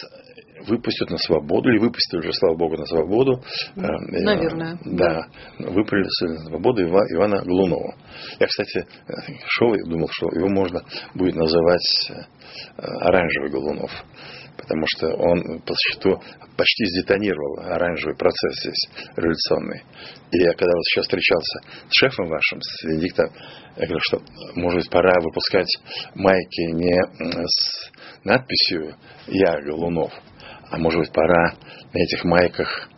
выпустят 0.67 1.11
на 1.11 1.19
свободу, 1.19 1.71
или 1.71 1.79
выпустили 1.79 2.21
уже, 2.21 2.33
слава 2.33 2.57
богу, 2.57 2.77
на 2.77 2.87
свободу. 2.87 3.43
Э, 3.77 3.81
Наверное. 3.81 4.79
Да, 4.85 5.27
выпустили 5.59 6.33
на 6.33 6.45
свободу 6.45 6.83
Ивана 6.83 7.43
Глунова. 7.43 7.97
Я, 8.39 8.47
кстати, 8.47 8.87
шел 9.47 9.75
и 9.75 9.89
думал, 9.89 10.09
что 10.11 10.29
его 10.29 10.49
можно 10.49 10.83
будет 11.15 11.35
называть 11.35 12.11
э, 12.11 12.83
оранжевый 12.83 13.51
Голунов 13.51 13.91
потому 14.57 14.85
что 14.87 15.09
он 15.15 15.61
по 15.61 15.75
счету 15.75 16.21
почти 16.57 16.85
сдетонировал 16.87 17.61
оранжевый 17.61 18.17
процесс 18.17 18.61
здесь 18.61 18.91
революционный. 19.17 19.83
И 20.31 20.39
я 20.39 20.53
когда 20.53 20.73
вот 20.75 20.85
сейчас 20.85 21.05
встречался 21.05 21.61
с 21.89 21.95
шефом 21.99 22.29
вашим, 22.29 22.61
с 22.61 22.85
Венедиктом, 22.85 23.27
я 23.77 23.87
говорю, 23.87 24.01
что 24.03 24.23
может 24.55 24.81
быть 24.81 24.91
пора 24.91 25.21
выпускать 25.21 25.69
майки 26.15 26.73
не 26.73 27.47
с 27.47 27.91
надписью 28.25 28.95
«Я 29.27 29.61
Голунов», 29.61 30.13
а 30.71 30.79
может 30.79 31.01
быть 31.01 31.13
пора 31.13 31.55
на 31.93 31.99
этих 31.99 32.25
майках 32.25 32.89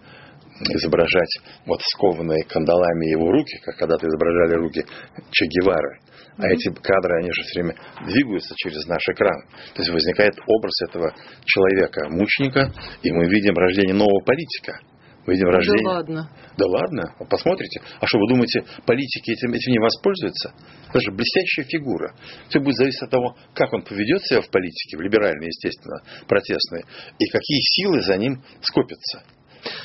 изображать 0.61 1.38
вот 1.66 1.80
скованные 1.82 2.44
кандалами 2.44 3.11
его 3.11 3.30
руки, 3.30 3.58
как 3.62 3.76
когда-то 3.76 4.06
изображали 4.06 4.54
руки 4.54 4.84
Че 5.30 5.46
Гевары. 5.46 5.99
А 6.37 6.49
эти 6.49 6.68
кадры, 6.68 7.18
они 7.20 7.30
же 7.32 7.42
все 7.42 7.62
время 7.62 7.76
двигаются 8.06 8.54
через 8.56 8.87
наш 8.87 9.02
экран. 9.08 9.46
То 9.75 9.82
есть 9.82 9.90
возникает 9.90 10.34
образ 10.46 10.82
этого 10.88 11.14
человека, 11.44 12.08
мученика, 12.08 12.73
и 13.02 13.12
мы 13.12 13.28
видим 13.28 13.54
рождение 13.54 13.94
нового 13.94 14.20
политика. 14.25 14.80
Мы 15.26 15.34
видим 15.34 15.49
рождение. 15.49 15.84
Да 15.84 15.90
ладно. 15.90 16.30
Да 16.58 16.66
ладно, 16.66 17.14
посмотрите. 17.30 17.80
А 18.00 18.06
что, 18.06 18.18
вы 18.18 18.28
думаете, 18.28 18.64
политики 18.84 19.30
этим, 19.30 19.52
этим 19.52 19.73
не 19.73 19.78
воспользуются? 19.78 20.52
Это 20.90 21.00
же 21.00 21.12
блестящая 21.12 21.64
фигура. 21.66 22.14
Все 22.49 22.61
будет 22.61 22.76
зависеть 22.76 23.02
от 23.02 23.11
того, 23.11 23.37
как 23.54 23.73
он 23.73 23.82
поведет 23.82 24.23
себя 24.25 24.40
в 24.42 24.50
политике, 24.50 24.99
в 24.99 25.00
либеральной, 25.00 25.46
естественно, 25.46 26.02
протестной, 26.26 26.84
и 27.18 27.26
какие 27.26 27.61
силы 27.61 28.02
за 28.02 28.16
ним 28.16 28.42
скопятся. 28.61 29.23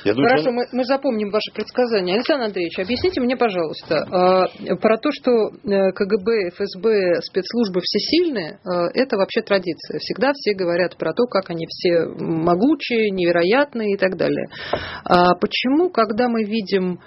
Я 0.04 0.14
думаю, 0.14 0.30
Хорошо, 0.30 0.44
что... 0.44 0.52
мы, 0.52 0.66
мы 0.72 0.84
запомним 0.86 1.30
ваше 1.30 1.52
предсказание. 1.54 2.16
Александр 2.16 2.46
Андреевич, 2.46 2.80
объясните 2.80 3.22
мне, 3.22 3.36
пожалуйста, 3.36 3.96
э, 3.96 4.76
про 4.76 4.98
то, 4.98 5.10
что 5.12 5.32
э, 5.50 5.92
КГБ, 5.92 6.52
ФСБ, 6.52 7.22
спецслужбы 7.22 7.82
все 7.82 8.00
сильные, 8.00 8.60
э, 8.64 8.70
это 8.94 9.18
вообще 9.18 9.42
традиция. 9.42 10.00
Всегда 10.00 10.32
все 10.34 10.54
говорят 10.54 10.98
про 10.98 11.14
то, 11.14 11.26
как 11.26 11.50
они 11.50 11.66
все 11.68 12.06
могучие, 12.08 13.12
невероятные 13.12 13.94
и 13.94 13.98
так 13.98 14.18
далее. 14.18 14.48
А 15.04 15.36
почему, 15.36 15.90
когда 15.90 16.28
мы 16.28 16.44
видим, 16.44 17.00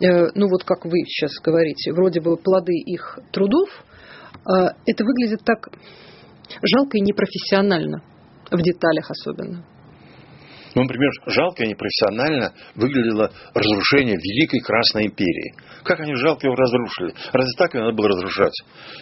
ну 0.00 0.48
вот 0.48 0.64
как 0.64 0.84
вы 0.84 0.98
сейчас 1.06 1.32
говорите, 1.42 1.92
вроде 1.92 2.20
бы 2.20 2.36
плоды 2.36 2.74
их 2.74 3.18
трудов, 3.32 3.68
это 4.44 5.04
выглядит 5.04 5.40
так 5.44 5.68
жалко 6.62 6.98
и 6.98 7.00
непрофессионально, 7.00 8.02
в 8.50 8.60
деталях 8.60 9.10
особенно? 9.10 9.64
Ну, 10.76 10.82
например, 10.82 11.10
жалко 11.24 11.64
и 11.64 11.68
непрофессионально 11.68 12.52
выглядело 12.74 13.32
разрушение 13.54 14.16
Великой 14.16 14.60
Красной 14.60 15.06
Империи. 15.06 15.54
Как 15.82 16.00
они 16.00 16.14
жалко 16.14 16.46
его 16.46 16.54
разрушили? 16.54 17.14
Разве 17.32 17.50
так 17.56 17.72
ее 17.72 17.80
надо 17.80 17.96
было 17.96 18.08
разрушать? 18.08 18.52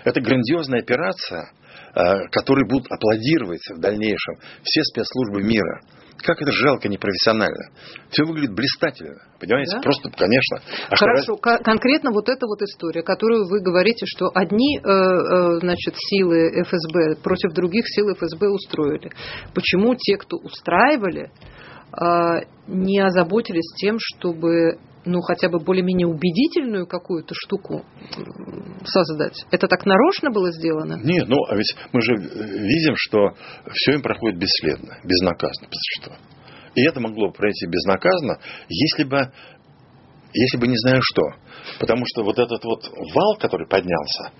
Это 0.05 0.21
грандиозная 0.21 0.79
операция, 0.79 1.51
э, 1.97 2.29
которой 2.31 2.65
будут 2.69 2.87
аплодировать 2.93 3.67
в 3.75 3.81
дальнейшем 3.81 4.37
все 4.63 4.83
спецслужбы 4.85 5.43
мира. 5.43 5.81
Как 6.19 6.41
это 6.41 6.53
жалко, 6.53 6.89
непрофессионально. 6.89 7.71
Все 8.09 8.25
выглядит 8.25 8.55
блистательно. 8.55 9.19
Понимаете? 9.41 9.77
Да? 9.77 9.83
Просто, 9.83 10.11
конечно. 10.11 10.59
А 10.89 10.95
Хорошо, 10.95 11.39
раз... 11.43 11.61
конкретно 11.65 12.13
вот 12.13 12.29
эта 12.29 12.47
вот 12.47 12.63
история, 12.63 13.03
которую 13.03 13.49
вы 13.49 13.61
говорите, 13.61 14.07
что 14.07 14.31
одни 14.33 14.79
э, 14.79 14.81
э, 14.81 15.59
значит, 15.59 15.95
силы 15.97 16.63
ФСБ 16.63 17.17
против 17.21 17.53
других 17.53 17.85
сил 17.89 18.15
ФСБ 18.15 18.47
устроили. 18.49 19.11
Почему 19.55 19.97
те, 19.97 20.17
кто 20.17 20.37
устраивали, 20.37 21.33
не 22.67 22.99
озаботились 23.01 23.75
тем, 23.77 23.99
чтобы 23.99 24.79
ну, 25.05 25.21
хотя 25.21 25.49
бы 25.49 25.59
более-менее 25.59 26.07
убедительную 26.07 26.87
какую-то 26.87 27.35
штуку 27.35 27.85
создать. 28.85 29.45
Это 29.51 29.69
так 29.69 29.85
нарочно 29.87 30.31
было 30.31 30.51
сделано? 30.53 30.99
Нет, 31.03 31.29
ну, 31.29 31.37
а 31.49 31.57
ведь 31.57 31.77
мы 31.93 32.01
же 32.01 32.15
видим, 32.15 32.95
что 32.97 33.35
все 33.71 33.93
им 33.93 34.03
проходит 34.03 34.39
бесследно, 34.39 34.99
безнаказанно, 35.05 35.69
существу. 35.71 36.15
И 36.75 36.83
это 36.83 37.01
могло 37.01 37.31
пройти 37.31 37.67
безнаказанно, 37.67 38.39
если 38.69 39.05
бы, 39.05 39.31
если 40.33 40.59
бы 40.59 40.67
не 40.67 40.77
знаю 40.79 41.01
что. 41.03 41.23
Потому 41.79 42.05
что 42.07 42.25
вот 42.25 42.39
этот 42.39 42.65
вот 42.65 42.91
вал, 43.15 43.37
который 43.39 43.69
поднялся, 43.69 44.33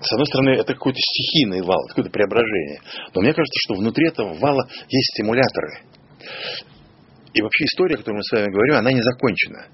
с 0.00 0.12
одной 0.12 0.26
стороны, 0.26 0.50
это 0.50 0.74
какой-то 0.74 0.98
стихийный 0.98 1.62
вал, 1.62 1.86
какое-то 1.88 2.10
преображение. 2.10 2.80
Но 3.14 3.22
мне 3.22 3.32
кажется, 3.32 3.58
что 3.64 3.74
внутри 3.74 4.08
этого 4.08 4.34
вала 4.34 4.68
есть 4.88 5.14
стимуляторы– 5.14 5.80
и 7.32 7.42
вообще 7.42 7.64
история, 7.64 7.96
о 7.96 7.98
которой 7.98 8.16
мы 8.16 8.22
с 8.22 8.32
вами 8.32 8.50
говорим, 8.50 8.76
она 8.76 8.92
не 8.92 9.02
закончена. 9.02 9.66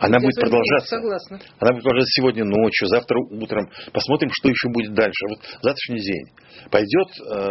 Она 0.00 0.18
будет 0.18 0.34
продолжаться. 0.34 0.96
Согласна. 0.96 1.40
Она 1.60 1.72
будет 1.72 1.84
продолжаться 1.84 2.20
сегодня 2.20 2.44
ночью, 2.44 2.88
завтра 2.88 3.18
утром. 3.18 3.70
Посмотрим, 3.92 4.30
что 4.32 4.48
еще 4.48 4.68
будет 4.68 4.92
дальше. 4.92 5.24
Вот 5.28 5.38
завтрашний 5.62 6.00
день. 6.00 6.26
Пойдет 6.70 7.08
э, 7.20 7.48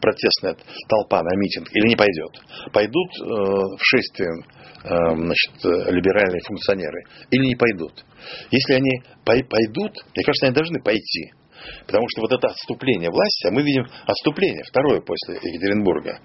протестная 0.00 0.56
толпа 0.88 1.22
на 1.22 1.36
митинг 1.36 1.68
или 1.74 1.88
не 1.88 1.96
пойдет? 1.96 2.40
Пойдут 2.72 3.10
э, 3.20 3.24
в 3.24 3.78
шествие 3.80 4.30
э, 4.84 5.14
значит, 5.14 5.92
либеральные 5.92 6.40
функционеры 6.46 7.04
или 7.30 7.46
не 7.46 7.56
пойдут? 7.56 8.04
Если 8.50 8.74
они 8.74 9.02
пойдут, 9.24 9.92
мне 10.14 10.24
кажется, 10.24 10.46
они 10.46 10.54
должны 10.54 10.80
пойти. 10.80 11.32
Потому 11.86 12.06
что 12.08 12.22
вот 12.22 12.32
это 12.32 12.48
отступление 12.48 13.10
власти, 13.10 13.46
а 13.46 13.50
мы 13.50 13.62
видим 13.62 13.86
отступление, 14.06 14.62
второе 14.64 15.00
после 15.00 15.36
Екатеринбурга, 15.36 16.18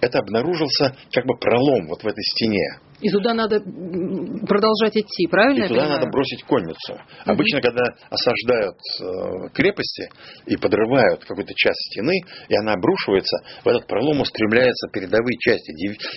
это 0.00 0.18
обнаружился 0.18 0.96
как 1.12 1.24
бы 1.26 1.36
пролом 1.38 1.86
вот 1.88 2.02
в 2.02 2.06
этой 2.06 2.22
стене. 2.22 2.78
И 3.04 3.10
туда 3.10 3.34
надо 3.34 3.60
продолжать 3.60 4.96
идти, 4.96 5.26
правильно? 5.28 5.64
И 5.64 5.68
туда 5.68 5.88
надо 5.88 6.06
бросить 6.08 6.42
конницу. 6.44 6.94
Угу. 6.94 7.32
Обычно, 7.32 7.60
когда 7.60 7.84
осаждают 8.08 8.78
э, 8.98 9.48
крепости 9.52 10.08
и 10.46 10.56
подрывают 10.56 11.22
какую-то 11.22 11.52
часть 11.54 11.80
стены, 11.90 12.14
и 12.48 12.56
она 12.56 12.72
обрушивается, 12.72 13.36
в 13.62 13.68
этот 13.68 13.86
пролом 13.86 14.22
устремляются 14.22 14.88
передовые 14.88 15.36
части, 15.38 15.70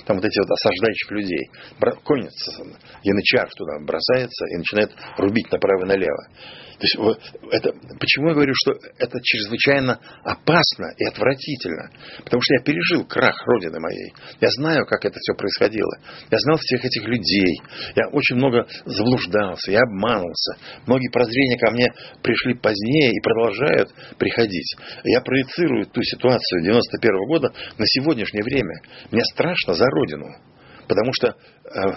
там 0.06 0.16
вот 0.16 0.26
эти 0.26 0.40
вот 0.40 0.50
осаждающих 0.50 1.12
людей. 1.12 1.50
Конница, 2.06 2.52
янычар 3.04 3.50
туда 3.50 3.80
бросается 3.86 4.46
и 4.46 4.56
начинает 4.56 4.92
рубить 5.18 5.52
направо 5.52 5.84
и 5.84 5.88
налево. 5.90 6.28
То 6.78 6.84
есть, 6.86 6.96
это, 7.52 7.74
почему 8.00 8.30
я 8.30 8.34
говорю, 8.36 8.54
что 8.54 8.74
это 9.00 9.18
чрезвычайно 9.24 10.00
опасно 10.24 10.94
и 10.98 11.06
отвратительно? 11.06 11.90
Потому 12.24 12.40
что 12.42 12.54
я 12.54 12.62
пережил 12.62 13.04
крах 13.06 13.36
Родины 13.48 13.80
моей. 13.80 14.14
Я 14.40 14.50
знаю, 14.52 14.86
как 14.86 15.04
это 15.04 15.18
все 15.18 15.34
происходило. 15.34 15.92
Я 16.30 16.38
знал 16.38 16.58
всех 16.78 16.86
этих 16.86 17.08
людей. 17.08 17.62
Я 17.96 18.08
очень 18.10 18.36
много 18.36 18.68
заблуждался, 18.86 19.72
я 19.72 19.82
обманывался. 19.82 20.58
Многие 20.86 21.10
прозрения 21.10 21.58
ко 21.58 21.72
мне 21.72 21.88
пришли 22.22 22.56
позднее 22.56 23.12
и 23.12 23.22
продолжают 23.22 23.90
приходить. 24.18 24.76
Я 25.04 25.22
проецирую 25.22 25.86
ту 25.88 26.02
ситуацию 26.04 26.64
91 26.64 27.12
-го 27.12 27.28
года 27.28 27.54
на 27.78 27.86
сегодняшнее 27.86 28.44
время. 28.44 28.82
Мне 29.12 29.24
страшно 29.26 29.74
за 29.74 29.86
Родину. 29.86 30.28
Потому 30.88 31.12
что 31.14 31.28
э, 31.28 31.34
э, 31.74 31.94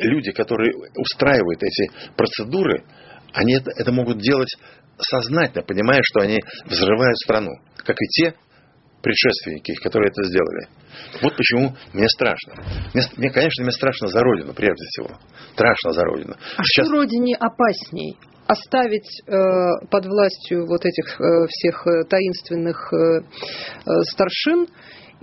люди, 0.00 0.32
которые 0.32 0.72
устраивают 0.96 1.62
эти 1.62 1.90
процедуры, 2.16 2.84
они 3.32 3.54
это, 3.54 3.70
это 3.76 3.92
могут 3.92 4.18
делать 4.18 4.50
сознательно, 4.98 5.64
понимая, 5.64 6.00
что 6.02 6.20
они 6.20 6.38
взрывают 6.66 7.16
страну, 7.18 7.52
как 7.78 7.96
и 7.98 8.06
те 8.08 8.34
предшественники, 9.02 9.74
которые 9.82 10.10
это 10.10 10.24
сделали. 10.24 10.68
Вот 11.22 11.36
почему 11.36 11.74
мне 11.92 12.08
страшно. 12.08 12.54
Мне, 12.94 13.02
мне, 13.16 13.30
конечно, 13.30 13.64
мне 13.64 13.72
страшно 13.72 14.08
за 14.08 14.20
Родину, 14.20 14.54
прежде 14.54 14.84
всего. 14.86 15.10
Страшно 15.52 15.92
за 15.92 16.04
Родину. 16.04 16.34
А 16.34 16.62
Сейчас... 16.62 16.86
что 16.86 16.96
Родине 16.96 17.36
опасней? 17.36 18.16
Оставить 18.46 19.22
э, 19.26 19.32
под 19.90 20.06
властью 20.06 20.66
вот 20.66 20.84
этих 20.84 21.20
э, 21.20 21.46
всех 21.48 21.86
э, 21.86 22.04
таинственных 22.08 22.92
э, 22.92 23.20
э, 23.86 24.02
старшин 24.10 24.66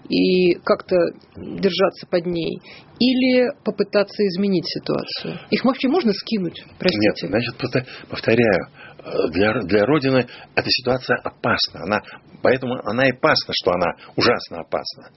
и 0.08 0.54
как-то 0.64 0.96
держаться 1.36 2.08
под 2.08 2.26
ней, 2.26 2.62
или 3.00 3.50
попытаться 3.64 4.24
изменить 4.28 4.66
ситуацию? 4.68 5.40
Их 5.52 5.64
вообще 5.66 5.88
можно 5.88 6.14
скинуть? 6.14 6.64
Простите. 6.78 7.28
Нет, 7.28 7.30
значит, 7.30 7.56
повторяю, 8.10 8.68
для, 9.32 9.54
для 9.62 9.86
Родины 9.86 10.28
эта 10.56 10.70
ситуация 10.70 11.18
опасна. 11.18 11.84
Она, 11.84 12.02
поэтому 12.42 12.76
она 12.86 13.08
и 13.08 13.12
опасна, 13.12 13.54
что 13.54 13.72
она 13.72 13.94
ужасно 14.16 14.60
опасна. 14.60 15.10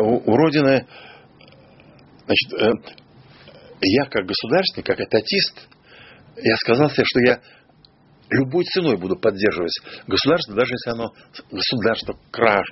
У, 0.00 0.30
у 0.30 0.36
Родины, 0.36 0.86
значит, 2.26 2.52
э, 2.60 2.70
я 3.80 4.04
как 4.04 4.26
государственник, 4.26 4.86
как 4.86 5.00
этатист, 5.00 5.68
я 6.36 6.56
сказал 6.56 6.90
себе, 6.90 7.04
что 7.04 7.20
я 7.20 7.40
любой 8.30 8.64
ценой 8.64 8.96
буду 8.96 9.16
поддерживать 9.16 9.72
государство, 10.06 10.54
даже 10.54 10.72
если 10.74 10.90
оно 10.90 11.12
государство 11.50 12.16
краш, 12.30 12.66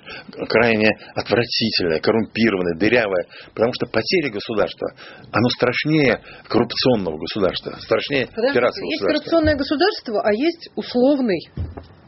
крайне 0.49 0.89
отвратительное, 1.15 1.99
коррумпированное, 1.99 2.77
дырявое. 2.77 3.25
Потому 3.53 3.73
что 3.73 3.87
потеря 3.87 4.31
государства, 4.31 4.89
оно 5.31 5.49
страшнее 5.49 6.21
коррупционного 6.47 7.17
государства, 7.17 7.77
страшнее 7.79 8.27
пиратского 8.27 8.53
государства. 8.53 8.85
Есть 8.85 9.03
коррупционное 9.03 9.55
государство, 9.55 10.21
а 10.23 10.33
есть 10.33 10.69
условный 10.75 11.39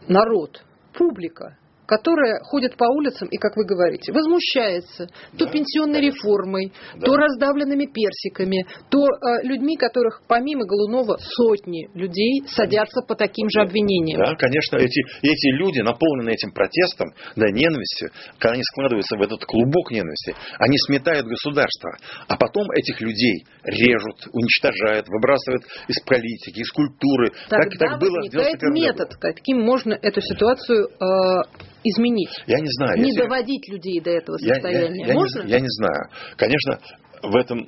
народ, 0.08 0.64
публика 0.94 1.58
которая 1.90 2.40
ходит 2.44 2.78
по 2.78 2.86
улицам 2.86 3.28
и, 3.30 3.38
как 3.38 3.58
вы 3.58 3.66
говорите, 3.66 4.14
возмущается 4.14 5.08
то 5.36 5.46
да, 5.46 5.52
пенсионной 5.52 6.02
конечно. 6.02 6.18
реформой, 6.22 6.72
да. 6.94 7.02
то 7.02 7.18
раздавленными 7.18 7.88
персиками, 7.88 8.68
то 8.92 9.08
э, 9.08 9.42
людьми, 9.42 9.76
которых 9.76 10.22
помимо 10.28 10.66
Голунова 10.68 11.18
сотни 11.18 11.90
людей 11.96 12.44
садятся 12.46 13.02
по 13.02 13.16
таким 13.16 13.50
же 13.50 13.62
обвинениям. 13.62 14.22
Да, 14.22 14.36
конечно, 14.36 14.78
эти, 14.78 15.02
эти 15.24 15.48
люди, 15.58 15.80
наполненные 15.80 16.36
этим 16.36 16.52
протестом, 16.52 17.10
да, 17.36 17.50
ненавистью, 17.50 18.12
когда 18.38 18.54
они 18.54 18.64
складываются 18.64 19.18
в 19.18 19.22
этот 19.24 19.44
клубок 19.46 19.90
ненависти, 19.90 20.36
они 20.60 20.78
сметают 20.86 21.26
государство, 21.26 21.98
а 22.28 22.38
потом 22.38 22.70
этих 22.70 23.02
людей 23.02 23.46
режут, 23.64 24.30
уничтожают, 24.32 25.08
выбрасывают 25.08 25.64
из 25.88 26.00
политики, 26.06 26.60
из 26.60 26.70
культуры. 26.70 27.32
Тогда 27.50 27.66
так, 27.66 27.80
так 27.80 28.00
было 28.00 28.18
возникает 28.18 28.62
метод, 28.62 29.16
каким 29.20 29.62
можно 29.62 29.94
эту 29.94 30.22
ситуацию 30.22 30.86
э, 30.86 31.70
изменить? 31.84 32.32
Я 32.48 32.60
не 32.60 32.70
знаю. 32.70 32.98
Не 32.98 33.10
если... 33.10 33.22
доводить 33.22 33.68
людей 33.70 34.02
до 34.02 34.12
этого 34.12 34.38
состояния. 34.38 35.02
Я, 35.02 35.06
я, 35.06 35.08
я, 35.08 35.14
Можно? 35.14 35.44
Не, 35.44 35.52
я 35.52 35.60
не 35.60 35.70
знаю. 35.70 36.10
Конечно, 36.36 36.80
в 37.22 37.36
этом, 37.36 37.68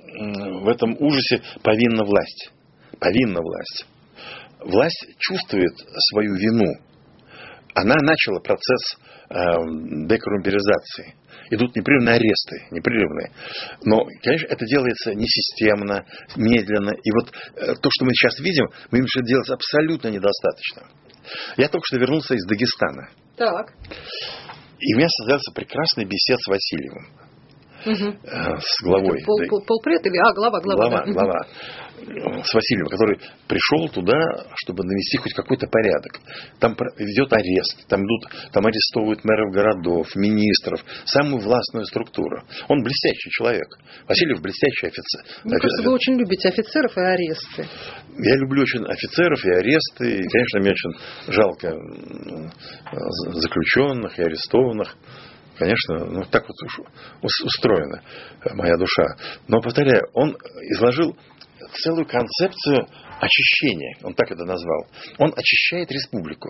в 0.63 0.67
этом 0.67 0.95
ужасе 1.00 1.41
повинна 1.63 2.04
власть. 2.04 2.52
Повинна 3.00 3.41
власть. 3.41 3.86
Власть 4.60 5.08
чувствует 5.17 5.74
свою 6.12 6.36
вину. 6.36 6.74
она 7.74 7.95
начала 8.02 8.39
процесс 8.39 8.97
э, 9.30 9.36
декорумберизации. 10.08 11.15
Идут 11.50 11.76
непрерывные 11.76 12.15
аресты, 12.15 12.67
непрерывные. 12.71 13.32
Но, 13.84 14.06
конечно, 14.24 14.47
это 14.47 14.65
делается 14.65 15.13
несистемно, 15.13 16.06
медленно. 16.36 16.91
И 16.91 17.12
вот 17.12 17.34
э, 17.56 17.76
то, 17.76 17.89
что 17.91 18.06
мы 18.06 18.12
сейчас 18.13 18.39
видим, 18.39 18.67
мы 18.91 19.00
видим, 19.00 19.08
что 19.08 19.24
делается 19.24 19.54
абсолютно 19.56 20.10
недостаточно. 20.10 20.84
Я 21.58 21.67
только 21.67 21.86
что 21.86 21.97
вернулся 21.97 22.36
из 22.36 22.45
Дагестана. 22.45 23.10
Так. 23.41 23.73
И 24.80 24.93
у 24.93 24.97
меня 24.97 25.08
создался 25.10 25.51
прекрасный 25.51 26.06
бесед 26.06 26.39
с 26.39 26.47
Васильевым. 26.47 27.08
Угу. 27.86 28.17
С 28.60 28.84
главой. 28.84 29.24
Пол, 29.26 29.39
пол, 29.50 29.63
полпред 29.65 30.06
или... 30.06 30.17
А, 30.17 30.34
глава, 30.34 30.60
глава. 30.62 30.89
Глава, 30.89 31.06
да. 31.06 31.12
глава. 31.12 31.46
С 32.44 32.54
Васильевым, 32.54 32.89
который 32.89 33.20
пришел 33.48 33.88
туда, 33.89 34.17
чтобы 34.56 34.84
навести 34.84 35.17
хоть 35.17 35.34
какой-то 35.34 35.67
порядок. 35.67 36.20
Там 36.60 36.74
идет 36.74 37.32
арест, 37.32 37.88
там, 37.88 38.02
идут, 38.02 38.32
там 38.52 38.65
арестовывают 38.65 39.24
мэров 39.24 39.54
городов, 39.54 40.08
министров, 40.15 40.84
самую 41.06 41.41
властную 41.44 41.86
структуру. 41.86 42.44
Он 42.70 42.82
блестящий 42.82 43.30
человек. 43.30 43.67
Васильев 44.08 44.41
блестящий 44.41 44.88
офицер. 44.88 45.22
Мне 45.44 45.60
кажется, 45.60 45.84
вы 45.84 45.94
очень 45.94 46.15
любите 46.15 46.50
офицеров 46.50 46.98
и 46.98 47.02
аресты. 47.02 47.67
Я 48.17 48.36
люблю 48.38 48.63
очень 48.63 48.84
офицеров 48.86 49.46
и 49.46 49.50
аресты. 49.52 50.22
И, 50.22 50.28
конечно, 50.28 50.60
мне 50.60 50.72
очень 50.72 51.32
жалко 51.32 51.76
заключенных 53.32 54.17
и 54.17 54.24
арестованных. 54.24 54.96
Конечно, 55.62 56.06
ну 56.06 56.24
так 56.24 56.43
вот 56.47 56.58
устроена 57.21 58.02
моя 58.56 58.76
душа. 58.78 59.15
Но, 59.47 59.62
повторяю, 59.62 60.10
он 60.15 60.36
изложил 60.71 61.15
целую 61.84 62.08
концепцию 62.08 62.88
очищения, 63.19 63.95
он 64.02 64.15
так 64.15 64.32
это 64.32 64.43
назвал. 64.43 64.88
Он 65.19 65.32
очищает 65.36 65.91
республику. 65.91 66.50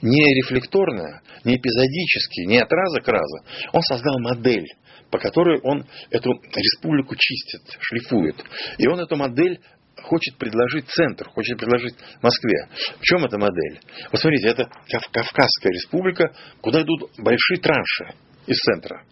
Не 0.00 0.22
рефлекторно, 0.36 1.22
не 1.42 1.56
эпизодически, 1.56 2.46
не 2.46 2.58
от 2.58 2.70
раза 2.70 3.00
к 3.00 3.08
разу. 3.08 3.38
Он 3.72 3.82
создал 3.82 4.20
модель, 4.20 4.68
по 5.10 5.18
которой 5.18 5.58
он 5.64 5.84
эту 6.10 6.30
республику 6.54 7.16
чистит, 7.16 7.62
шлифует. 7.80 8.36
И 8.78 8.86
он 8.86 9.00
эту 9.00 9.16
модель 9.16 9.58
хочет 10.00 10.36
предложить 10.38 10.88
центр, 10.88 11.28
хочет 11.30 11.58
предложить 11.58 11.96
Москве. 12.22 12.68
В 13.00 13.02
чем 13.02 13.24
эта 13.24 13.38
модель? 13.38 13.80
Вот 14.12 14.20
смотрите, 14.20 14.50
это 14.50 14.70
Кавказская 15.10 15.72
республика, 15.72 16.32
куда 16.60 16.82
идут 16.82 17.10
большие 17.18 17.58
транши 17.60 18.14
из 18.46 18.56
центра. 18.56 19.04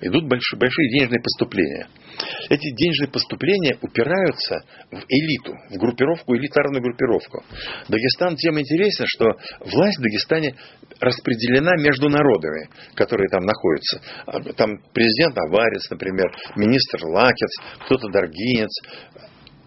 Идут 0.00 0.28
большие, 0.28 0.58
большие 0.58 0.90
денежные 0.90 1.20
поступления. 1.20 1.88
Эти 2.50 2.74
денежные 2.74 3.10
поступления 3.10 3.78
упираются 3.80 4.64
в 4.90 5.02
элиту, 5.08 5.54
в 5.70 5.78
группировку, 5.78 6.36
элитарную 6.36 6.82
группировку. 6.82 7.42
Дагестан 7.88 8.36
тем 8.36 8.58
интересен, 8.58 9.04
что 9.06 9.26
власть 9.60 9.98
в 9.98 10.02
Дагестане 10.02 10.56
распределена 11.00 11.72
между 11.82 12.08
народами, 12.08 12.68
которые 12.94 13.28
там 13.28 13.44
находятся. 13.44 14.00
Там 14.56 14.78
президент 14.92 15.36
Аварец, 15.38 15.88
например, 15.90 16.26
министр 16.56 17.06
Лакец, 17.06 17.50
кто-то 17.84 18.08
Даргинец, 18.08 18.70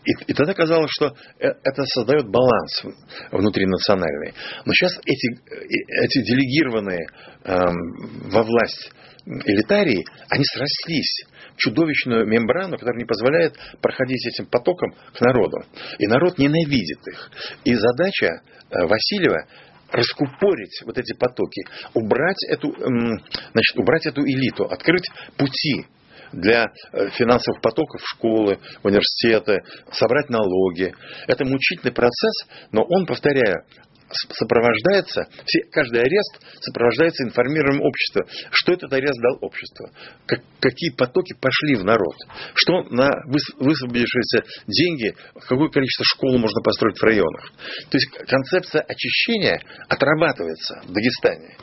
и, 0.08 0.12
и 0.28 0.34
тогда 0.34 0.54
казалось, 0.54 0.90
что 0.92 1.08
э, 1.08 1.48
это 1.64 1.84
создает 1.86 2.30
баланс 2.30 2.84
внутринациональный. 3.32 4.34
Но 4.66 4.74
сейчас 4.74 4.98
эти, 5.06 5.34
э, 5.34 6.06
эти 6.06 6.22
делегированные 6.24 7.08
эм, 7.44 8.30
во 8.30 8.44
власть 8.44 8.92
элитарии, 9.26 10.06
они 10.30 10.44
срослись 10.46 11.26
чудовищную 11.58 12.26
мембрану, 12.26 12.78
которая 12.78 12.98
не 12.98 13.06
позволяет 13.06 13.58
проходить 13.82 14.26
этим 14.28 14.46
потоком 14.46 14.94
к 15.14 15.20
народу. 15.20 15.58
И 16.00 16.08
народ 16.08 16.38
ненавидит 16.38 17.06
их. 17.06 17.32
И 17.66 17.76
задача 17.76 18.42
э, 18.70 18.86
Васильева 18.86 19.46
раскупорить 19.92 20.82
вот 20.86 20.98
эти 20.98 21.14
потоки, 21.18 21.64
убрать 21.94 22.44
эту, 22.50 22.74
значит, 22.78 23.78
убрать 23.78 24.06
эту 24.06 24.22
элиту, 24.22 24.66
открыть 24.66 25.10
пути 25.38 25.86
для 26.32 26.66
э, 26.66 27.10
финансовых 27.12 27.62
потоков 27.62 28.02
школы, 28.04 28.60
в 28.82 28.86
университеты, 28.86 29.62
собрать 29.92 30.30
налоги. 30.30 30.94
Это 31.28 31.46
мучительный 31.46 31.94
процесс, 31.94 32.48
но 32.72 32.84
он, 32.84 33.06
повторяю, 33.06 33.64
сопровождается, 34.10 35.28
все, 35.46 35.64
каждый 35.72 36.02
арест 36.02 36.40
сопровождается 36.62 37.24
информированием 37.24 37.82
общества, 37.82 38.26
что 38.52 38.74
этот 38.74 38.92
арест 38.94 39.20
дал 39.20 39.38
обществу, 39.42 39.90
как, 40.26 40.40
какие 40.60 40.92
потоки 40.92 41.34
пошли 41.40 41.76
в 41.76 41.84
народ, 41.84 42.16
что 42.54 42.84
на 42.84 43.10
высвободившиеся 43.26 44.44
деньги, 44.68 45.16
какое 45.48 45.70
количество 45.70 46.06
школ 46.06 46.38
можно 46.38 46.62
построить 46.62 46.98
в 46.98 47.04
районах. 47.04 47.52
То 47.90 47.98
есть 47.98 48.10
концепция 48.28 48.82
очищения 48.82 49.62
отрабатывается 49.90 50.82
в 50.84 50.94
Дагестане. 50.94 51.58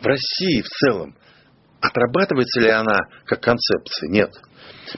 В 0.00 0.06
России 0.06 0.62
в 0.62 0.68
целом 0.68 1.16
отрабатывается 1.80 2.60
ли 2.60 2.70
она 2.70 2.98
как 3.24 3.40
концепция? 3.40 4.08
Нет. 4.08 4.30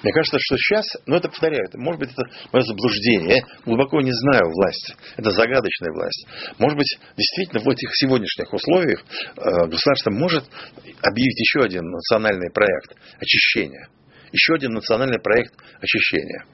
Мне 0.02 0.12
кажется, 0.12 0.38
что 0.40 0.56
сейчас, 0.56 0.84
ну 1.06 1.16
это 1.16 1.28
повторяю, 1.28 1.64
это, 1.64 1.78
может 1.78 2.00
быть, 2.00 2.10
это 2.12 2.22
мое 2.52 2.62
заблуждение. 2.62 3.36
Я 3.36 3.42
глубоко 3.64 4.00
не 4.00 4.12
знаю 4.12 4.50
власти. 4.50 4.94
Это 5.16 5.30
загадочная 5.30 5.92
власть. 5.92 6.26
Может 6.58 6.78
быть, 6.78 6.98
действительно 7.16 7.60
в 7.62 7.68
этих 7.68 7.90
сегодняшних 7.94 8.52
условиях 8.52 9.02
э, 9.36 9.66
государство 9.68 10.10
может 10.10 10.44
объявить 11.02 11.38
еще 11.40 11.60
один 11.64 11.84
национальный 11.84 12.50
проект 12.50 12.96
очищения. 13.18 13.88
Еще 14.32 14.54
один 14.54 14.72
национальный 14.72 15.20
проект 15.20 15.54
очищения. 15.80 16.44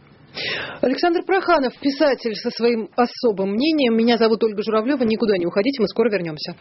Александр 0.80 1.22
Проханов, 1.24 1.76
писатель 1.78 2.34
со 2.34 2.50
своим 2.50 2.88
особым 2.96 3.50
мнением. 3.50 3.96
Меня 3.96 4.16
зовут 4.16 4.42
Ольга 4.42 4.62
Журавлева. 4.62 5.04
Никуда 5.04 5.37
не 5.38 5.46
уходите, 5.46 5.80
мы 5.80 5.88
скоро 5.88 6.10
вернемся. 6.10 6.56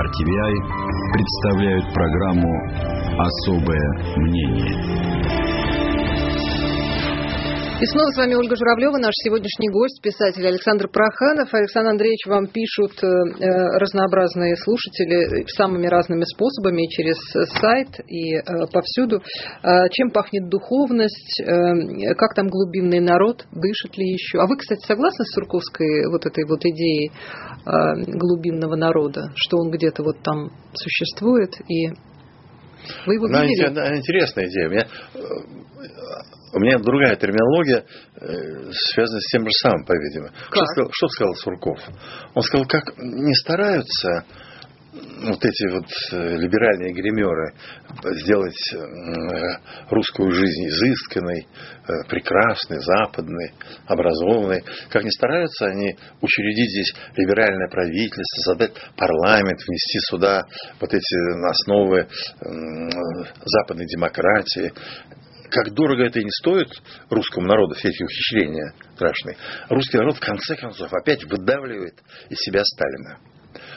RTVI 0.00 0.54
представляют 1.12 1.92
программу 1.92 2.50
«Особое 3.18 4.16
мнение». 4.16 5.19
И 7.80 7.86
снова 7.86 8.10
с 8.10 8.16
вами 8.18 8.34
Ольга 8.34 8.56
Журавлева, 8.56 8.98
наш 8.98 9.14
сегодняшний 9.24 9.70
гость, 9.70 10.02
писатель 10.02 10.46
Александр 10.46 10.86
Проханов. 10.88 11.48
Александр 11.54 11.92
Андреевич, 11.92 12.26
вам 12.26 12.46
пишут 12.46 12.92
э, 13.02 13.06
разнообразные 13.80 14.54
слушатели 14.56 15.46
самыми 15.56 15.86
разными 15.86 16.24
способами, 16.24 16.86
через 16.90 17.16
сайт 17.58 17.88
и 18.06 18.34
э, 18.34 18.42
повсюду. 18.70 19.22
Э, 19.62 19.88
чем 19.92 20.10
пахнет 20.10 20.50
духовность, 20.50 21.40
как 21.42 22.34
там 22.36 22.48
глубинный 22.48 23.00
народ, 23.00 23.46
дышит 23.50 23.96
ли 23.96 24.12
еще? 24.12 24.40
А 24.40 24.46
вы, 24.46 24.58
кстати, 24.58 24.84
согласны 24.84 25.24
с 25.24 25.32
Сурковской 25.32 26.04
вот 26.10 26.26
этой 26.26 26.44
вот 26.44 26.60
идеей 26.62 27.10
глубинного 27.64 28.76
народа, 28.76 29.32
что 29.36 29.56
он 29.56 29.70
где-то 29.70 30.02
вот 30.02 30.22
там 30.22 30.50
существует 30.74 31.52
и 31.66 31.88
вы 33.06 33.14
его 33.14 33.26
видели? 33.28 33.66
Она, 33.66 33.96
интересная 33.96 34.46
идея. 34.46 34.68
У 34.68 34.70
меня, 34.70 34.86
у 36.52 36.60
меня 36.60 36.78
другая 36.78 37.16
терминология, 37.16 37.84
э, 38.16 38.72
связанная 38.92 39.20
с 39.20 39.30
тем 39.30 39.42
же 39.42 39.50
самым, 39.62 39.84
по-видимому. 39.84 40.32
Что 40.50 40.88
что 40.92 41.08
сказал 41.08 41.34
Сурков? 41.34 41.78
Он 42.34 42.42
сказал, 42.42 42.66
как 42.66 42.96
не 42.98 43.34
стараются 43.34 44.24
вот 44.92 45.44
эти 45.44 45.72
вот 45.72 45.86
э, 46.12 46.36
либеральные 46.36 46.92
гримеры 46.92 47.54
сделать 48.16 48.60
э, 48.74 48.78
русскую 49.90 50.32
жизнь 50.32 50.66
изысканной, 50.66 51.46
прекрасной, 52.08 52.80
западной, 52.80 53.52
образованной. 53.86 54.62
Как 54.90 55.04
ни 55.04 55.10
стараются 55.10 55.66
они 55.66 55.96
учредить 56.20 56.70
здесь 56.70 56.94
либеральное 57.16 57.68
правительство, 57.68 58.42
создать 58.44 58.72
парламент, 58.96 59.60
внести 59.66 59.98
сюда 60.08 60.44
вот 60.80 60.92
эти 60.92 61.48
основы 61.48 62.06
западной 63.44 63.86
демократии 63.86 64.72
как 65.50 65.74
дорого 65.74 66.04
это 66.04 66.20
и 66.20 66.24
не 66.24 66.30
стоит 66.30 66.68
русскому 67.10 67.48
народу, 67.48 67.74
все 67.74 67.88
эти 67.88 68.04
ухищрения 68.04 68.72
страшные, 68.94 69.36
русский 69.68 69.98
народ 69.98 70.16
в 70.16 70.20
конце 70.20 70.54
концов 70.54 70.92
опять 70.92 71.24
выдавливает 71.24 71.94
из 72.28 72.38
себя 72.38 72.62
Сталина. 72.64 73.18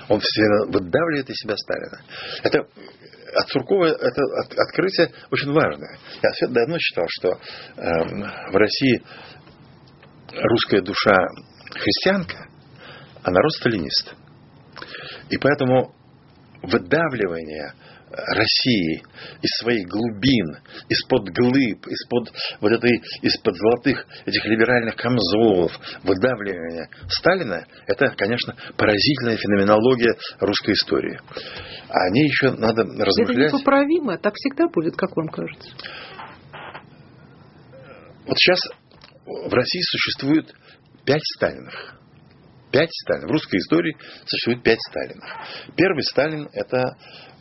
Он 0.09 0.19
все 0.19 0.43
выдавливает 0.67 1.29
из 1.29 1.35
себя 1.35 1.55
Сталина. 1.57 2.01
Это 2.43 2.59
от 3.35 3.49
Суркова 3.49 3.85
это 3.85 4.21
открытие 4.57 5.11
очень 5.31 5.51
важное. 5.51 5.97
Я 6.21 6.47
давно 6.49 6.77
считал, 6.77 7.05
что 7.09 7.29
э, 7.29 8.51
в 8.51 8.55
России 8.55 9.01
русская 10.31 10.81
душа 10.81 11.15
христианка, 11.71 12.47
а 13.23 13.31
народ 13.31 13.51
сталинист. 13.53 14.13
И 15.29 15.37
поэтому 15.37 15.95
выдавливание 16.61 17.73
России, 18.13 19.03
из 19.41 19.49
своих 19.59 19.87
глубин, 19.87 20.57
из-под 20.87 21.29
глыб, 21.29 21.87
из-под 21.87 22.31
вот 22.61 22.71
этой, 22.71 23.01
из-под 23.21 23.55
золотых 23.55 24.05
этих 24.25 24.45
либеральных 24.45 24.95
камзолов, 24.95 25.71
выдавливания 26.03 26.89
Сталина, 27.09 27.65
это, 27.87 28.09
конечно, 28.15 28.55
поразительная 28.77 29.37
феноменология 29.37 30.15
русской 30.39 30.73
истории. 30.73 31.19
А 31.89 32.07
о 32.07 32.09
ней 32.11 32.25
еще 32.25 32.51
надо 32.51 32.83
размышлять. 32.83 33.47
Это 33.47 33.55
непоправимо, 33.57 34.17
так 34.17 34.33
всегда 34.35 34.67
будет, 34.67 34.95
как 34.95 35.15
вам 35.15 35.27
кажется? 35.29 35.71
Вот 38.25 38.37
сейчас 38.37 38.59
в 39.25 39.53
России 39.53 39.81
существует 39.81 40.53
пять 41.05 41.23
Сталинах. 41.35 41.99
Пять 42.71 42.89
Сталинов. 42.91 43.29
В 43.29 43.33
русской 43.33 43.57
истории 43.57 43.97
существует 44.25 44.63
пять 44.63 44.79
Сталинов. 44.89 45.29
Первый 45.75 46.03
Сталин– 46.03 46.49
это 46.53 46.95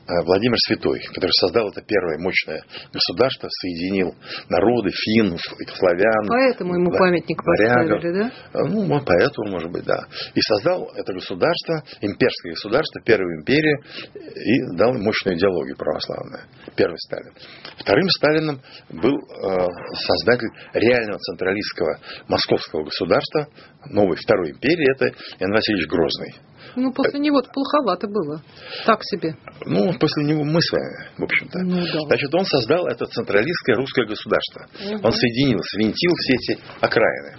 Владимир 0.07 0.57
Святой, 0.67 1.01
который 1.15 1.33
создал 1.33 1.69
это 1.69 1.83
первое 1.83 2.19
мощное 2.19 2.63
государство, 2.93 3.49
соединил 3.61 4.15
народы, 4.49 4.91
финнов, 4.91 5.41
славян. 5.77 6.27
Поэтому 6.29 6.75
ему 6.75 6.91
да, 6.91 6.99
памятник 6.99 7.43
поставили, 7.43 8.13
да? 8.13 8.33
Э, 8.53 8.65
ну, 8.69 9.01
поэтому, 9.05 9.51
может 9.51 9.71
быть, 9.71 9.85
да. 9.85 10.07
И 10.35 10.41
создал 10.41 10.91
это 10.95 11.13
государство, 11.13 11.83
имперское 12.01 12.53
государство, 12.53 13.01
первую 13.05 13.41
империю, 13.41 13.79
и 14.15 14.77
дал 14.77 14.93
мощную 14.95 15.37
идеологию 15.37 15.77
православную. 15.77 16.45
Первый 16.77 16.99
Сталин. 16.99 17.33
Вторым 17.79 18.09
Сталином 18.09 18.61
был 18.91 19.15
э, 19.15 19.69
создатель 19.95 20.51
реального 20.75 21.19
централистского 21.19 21.99
московского 22.29 22.85
государства, 22.85 23.49
новой 23.91 24.17
второй 24.17 24.51
империи, 24.51 24.87
это 24.95 25.15
Ян 25.39 25.53
Васильевич 25.53 25.89
Грозный. 25.89 26.35
Ну, 26.77 26.93
после 26.93 27.21
него 27.21 27.43
плоховато 27.43 28.07
было. 28.09 28.43
Так 28.87 29.01
себе. 29.05 29.37
Ну, 29.67 29.93
после 29.99 30.25
него 30.25 30.45
мы 30.45 30.61
с 30.61 30.73
вами, 30.73 31.09
в 31.19 31.25
общем-то. 31.25 31.59
Ну, 31.61 31.85
да. 31.85 32.01
Значит, 32.07 32.35
он 32.35 32.45
создал 32.45 32.87
это 32.87 33.07
централистское 33.07 33.77
русское 33.77 34.07
государство. 34.07 34.67
Угу. 34.81 35.07
Он 35.07 35.13
соединил, 35.13 35.59
свинтил 35.63 36.13
все 36.17 36.35
эти 36.35 36.61
окраины. 36.81 37.37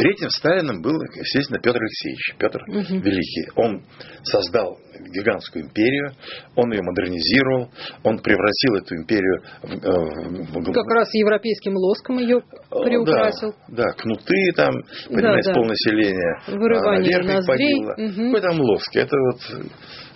Третьим 0.00 0.30
Сталином 0.30 0.80
был, 0.80 0.98
естественно, 1.14 1.60
Петр 1.60 1.78
Алексеевич, 1.78 2.34
Петр 2.38 2.62
угу. 2.68 3.04
Великий. 3.04 3.50
Он 3.54 3.82
создал 4.22 4.78
гигантскую 5.12 5.66
империю, 5.66 6.12
он 6.56 6.72
ее 6.72 6.80
модернизировал, 6.82 7.70
он 8.02 8.18
превратил 8.18 8.76
эту 8.76 8.96
империю 8.96 9.42
в... 9.62 9.66
Э, 9.66 10.60
в... 10.60 10.72
Как 10.72 10.88
раз 10.88 11.12
европейским 11.12 11.76
лоском 11.76 12.18
ее 12.18 12.40
приукрасил. 12.70 13.54
Да, 13.68 13.84
да 13.84 13.92
кнуты 13.92 14.52
там, 14.56 14.72
понимаете, 15.08 15.48
да, 15.48 15.54
да. 15.54 15.60
полнаселения. 15.60 16.40
Вырывание 16.48 17.18
а, 17.18 17.22
ноздрей. 17.22 17.84
Угу. 17.84 18.32
Какой 18.32 18.40
там 18.40 18.60
лоски? 18.60 18.98
Это 18.98 19.16
вот, 19.18 19.66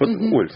вот 0.01 0.09
угу. 0.09 0.37
Оль, 0.37 0.51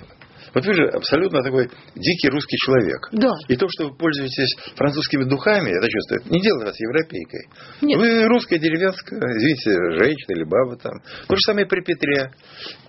вот 0.54 0.64
вы 0.64 0.74
же 0.74 0.88
абсолютно 0.88 1.42
такой 1.42 1.68
дикий 1.94 2.28
русский 2.28 2.56
человек. 2.56 3.08
Да. 3.12 3.32
И 3.48 3.56
то, 3.56 3.66
что 3.68 3.88
вы 3.88 3.96
пользуетесь 3.96 4.56
французскими 4.76 5.24
духами, 5.24 5.70
это 5.70 5.88
чувствует, 5.88 6.30
не 6.30 6.40
делает 6.40 6.66
вас 6.66 6.80
европейкой. 6.80 7.48
Нет. 7.82 7.98
Вы 7.98 8.26
русская 8.26 8.58
деревенская, 8.58 9.18
извините, 9.18 9.70
женщина 9.98 10.37
или 10.37 10.44
баба 10.44 10.76
там. 10.76 10.92
То 11.26 11.34
же 11.34 11.40
самое 11.46 11.66
при 11.66 11.82
Петре. 11.82 12.30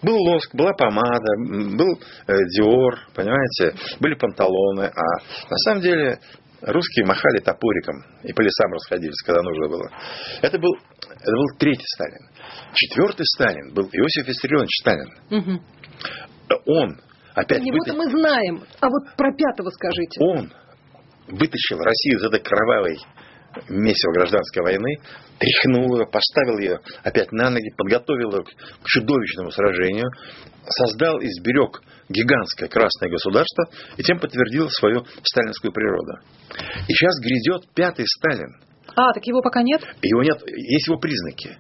Был 0.02 0.18
лоск, 0.18 0.54
была 0.56 0.74
помада, 0.74 1.36
был 1.76 2.00
э, 2.28 2.34
Диор, 2.56 3.00
понимаете, 3.14 3.76
были 4.00 4.16
панталоны. 4.16 4.86
А 4.86 5.50
на 5.50 5.58
самом 5.58 5.82
деле 5.82 6.20
русские 6.62 7.06
махали 7.06 7.40
топориком 7.40 8.04
и 8.24 8.34
по 8.34 8.42
лесам 8.42 8.72
расходились, 8.74 9.22
когда 9.26 9.42
нужно 9.42 9.68
было. 9.68 9.90
Это 10.42 10.58
был, 10.58 10.74
это 11.02 11.32
был 11.32 11.58
третий 11.58 11.86
Сталин. 11.96 12.30
Четвертый 12.74 13.26
Сталин 13.26 13.74
был 13.74 13.90
Иосиф 13.92 14.28
Виссарионович 14.28 14.72
Сталин. 14.82 15.10
Угу. 15.30 15.64
Он 16.66 17.00
опять 17.36 17.64
Его-то 17.64 17.94
мы 17.94 18.10
знаем, 18.10 18.64
а 18.80 18.88
вот 18.90 19.16
про 19.16 19.32
пятого 19.34 19.70
скажите. 19.70 20.20
Он 20.22 20.52
вытащил 21.28 21.78
Россию 21.80 22.20
из 22.20 22.24
этой 22.26 22.40
кровавой 22.40 22.98
месива 23.68 24.12
гражданской 24.14 24.62
войны, 24.64 25.00
тряхнул 25.40 25.98
ее, 25.98 26.06
поставил 26.06 26.60
ее 26.60 26.80
опять 27.04 27.32
на 27.32 27.50
ноги, 27.50 27.70
подготовил 27.76 28.32
ее 28.38 28.44
к 28.44 28.86
чудовищному 28.86 29.52
сражению, 29.52 30.08
создал 30.66 31.20
и 31.20 31.28
сберег 31.28 31.82
гигантское 32.10 32.70
красное 32.70 33.10
государство 33.10 33.66
и 33.98 34.04
тем 34.04 34.20
подтвердил 34.20 34.70
свою 34.70 35.06
сталинскую 35.24 35.72
природу. 35.72 36.20
И 36.88 36.94
сейчас 36.94 37.20
грядет 37.22 37.74
пятый 37.74 38.06
Сталин. 38.08 38.56
А, 38.96 39.14
так 39.14 39.24
его 39.26 39.42
пока 39.42 39.62
нет? 39.62 39.82
Его 40.02 40.24
нет, 40.24 40.42
есть 40.48 40.88
его 40.88 40.98
признаки. 40.98 41.58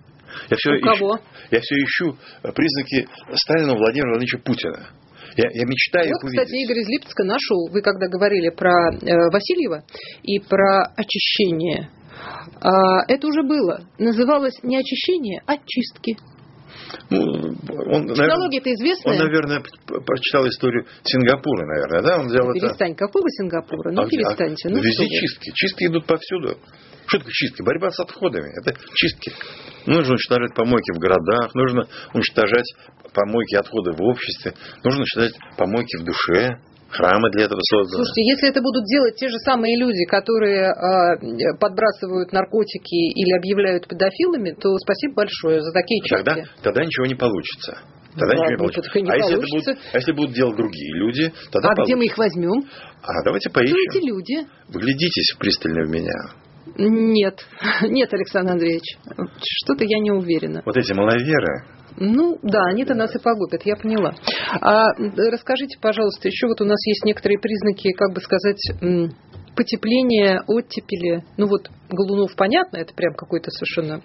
Я 0.49 0.58
все, 0.58 0.71
У 0.71 0.75
ищу, 0.77 0.86
кого? 0.86 1.19
я 1.51 1.60
все 1.60 1.75
ищу 1.75 2.17
признаки 2.53 3.08
Сталина 3.36 3.73
Владимира 3.75 4.10
Владимировича 4.12 4.39
Путина. 4.39 4.89
Я, 5.35 5.49
я 5.53 5.65
мечтаю 5.65 6.09
вот, 6.09 6.29
кстати, 6.29 6.63
Игорь 6.63 6.79
из 6.79 6.87
Липецка 6.87 7.23
нашел, 7.23 7.69
вы 7.71 7.81
когда 7.81 8.07
говорили 8.07 8.49
про 8.49 8.91
э, 8.91 9.29
Васильева 9.31 9.83
и 10.23 10.39
про 10.39 10.83
очищение, 10.95 11.89
а, 12.61 13.03
это 13.07 13.27
уже 13.27 13.43
было. 13.43 13.81
Называлось 13.97 14.61
не 14.63 14.77
очищение, 14.77 15.41
а 15.45 15.55
чистки. 15.65 16.17
Ну, 17.10 17.21
он, 17.91 18.08
Технология-то 18.08 18.73
известная. 18.73 19.13
Он, 19.13 19.19
наверное, 19.19 19.62
прочитал 19.86 20.47
историю 20.47 20.86
Сингапура, 21.04 21.65
наверное, 21.65 22.02
да? 22.02 22.19
Он 22.19 22.28
взял 22.28 22.47
ну, 22.47 22.54
перестань, 22.54 22.91
это... 22.91 23.06
какого 23.06 23.30
Сингапура? 23.30 23.91
Ну, 23.91 24.02
а, 24.04 24.08
перестаньте. 24.08 24.69
А, 24.69 24.71
ну, 24.71 24.78
везде 24.82 25.08
чистки. 25.08 25.52
Чистки 25.54 25.86
идут 25.86 26.06
повсюду. 26.06 26.58
Что 27.08 27.17
такое 27.17 27.34
чистки? 27.34 27.62
Борьба 27.63 27.89
с 27.89 27.99
отходами. 27.99 28.49
Это 28.62 28.78
чистки. 28.95 29.34
Нужно 29.86 30.13
уничтожать 30.13 30.54
помойки 30.54 30.91
в 30.93 30.99
городах, 30.99 31.54
нужно 31.56 31.88
уничтожать 32.13 32.71
помойки 33.13 33.56
отходы 33.56 33.91
в 33.93 34.02
обществе, 34.04 34.54
нужно 34.84 35.02
уничтожать 35.02 35.34
помойки 35.58 35.97
в 35.97 36.04
душе, 36.04 36.60
Храмы 36.91 37.30
для 37.32 37.45
этого 37.45 37.60
созданы. 37.62 38.04
Слушайте, 38.04 38.21
если 38.25 38.49
это 38.49 38.62
будут 38.62 38.84
делать 38.86 39.15
те 39.15 39.30
же 39.30 39.38
самые 39.45 39.78
люди, 39.78 40.06
которые 40.06 40.73
э, 40.73 41.58
подбрасывают 41.60 42.34
наркотики 42.34 43.13
или 43.13 43.32
объявляют 43.38 43.88
педофилами, 43.88 44.52
то 44.52 44.75
спасибо 44.80 45.15
большое 45.15 45.62
за 45.62 45.71
такие 45.71 46.02
чистки. 46.02 46.23
Тогда, 46.23 46.43
тогда 46.63 46.84
ничего 46.84 47.06
не 47.06 47.15
получится. 47.15 47.78
Тогда 48.17 48.36
да, 48.36 48.36
ничего 48.36 48.49
не 48.49 48.58
получится. 48.58 48.99
Не 48.99 49.10
а, 49.10 49.13
получится. 49.13 49.30
Если 49.30 49.38
это 49.38 49.47
будут, 49.54 49.93
а 49.93 49.97
если 49.97 50.12
будут 50.13 50.34
делать 50.34 50.58
другие 50.58 50.93
люди, 50.95 51.34
тогда 51.52 51.69
А 51.69 51.75
получится. 51.75 51.84
где 51.86 51.95
мы 51.95 52.06
их 52.06 52.17
возьмем? 52.17 52.69
А 53.04 53.23
давайте 53.23 53.49
поищем. 53.49 53.75
Кто 53.75 53.99
эти 53.99 54.06
люди? 54.06 54.47
Вглядитесь 54.67 55.36
пристально 55.38 55.86
в 55.86 55.89
меня. 55.89 56.49
Нет, 56.78 57.39
нет, 57.84 58.13
Александр 58.13 58.54
Андреевич, 58.54 58.97
что-то 59.63 59.86
я 59.86 59.99
не 59.99 60.12
уверена. 60.12 60.62
Вот 60.65 60.75
эти 60.75 60.93
маловеры. 60.93 61.65
Ну, 61.99 62.39
да, 62.41 62.63
они-то 62.69 62.95
нас 62.95 63.13
и 63.15 63.19
погубят, 63.19 63.62
я 63.65 63.75
поняла. 63.75 64.13
А 64.62 64.88
расскажите, 65.31 65.77
пожалуйста, 65.81 66.29
еще 66.29 66.47
вот 66.47 66.62
у 66.62 66.65
нас 66.65 66.79
есть 66.88 67.03
некоторые 67.03 67.39
признаки, 67.39 67.91
как 67.91 68.13
бы 68.13 68.21
сказать, 68.21 68.62
потепления, 69.55 70.41
оттепели. 70.47 71.23
Ну 71.38 71.47
вот, 71.47 71.69
Голунов, 71.89 72.35
понятно, 72.38 72.77
это 72.77 72.93
прям 72.93 73.13
какой-то 73.13 73.51
совершенно 73.51 74.01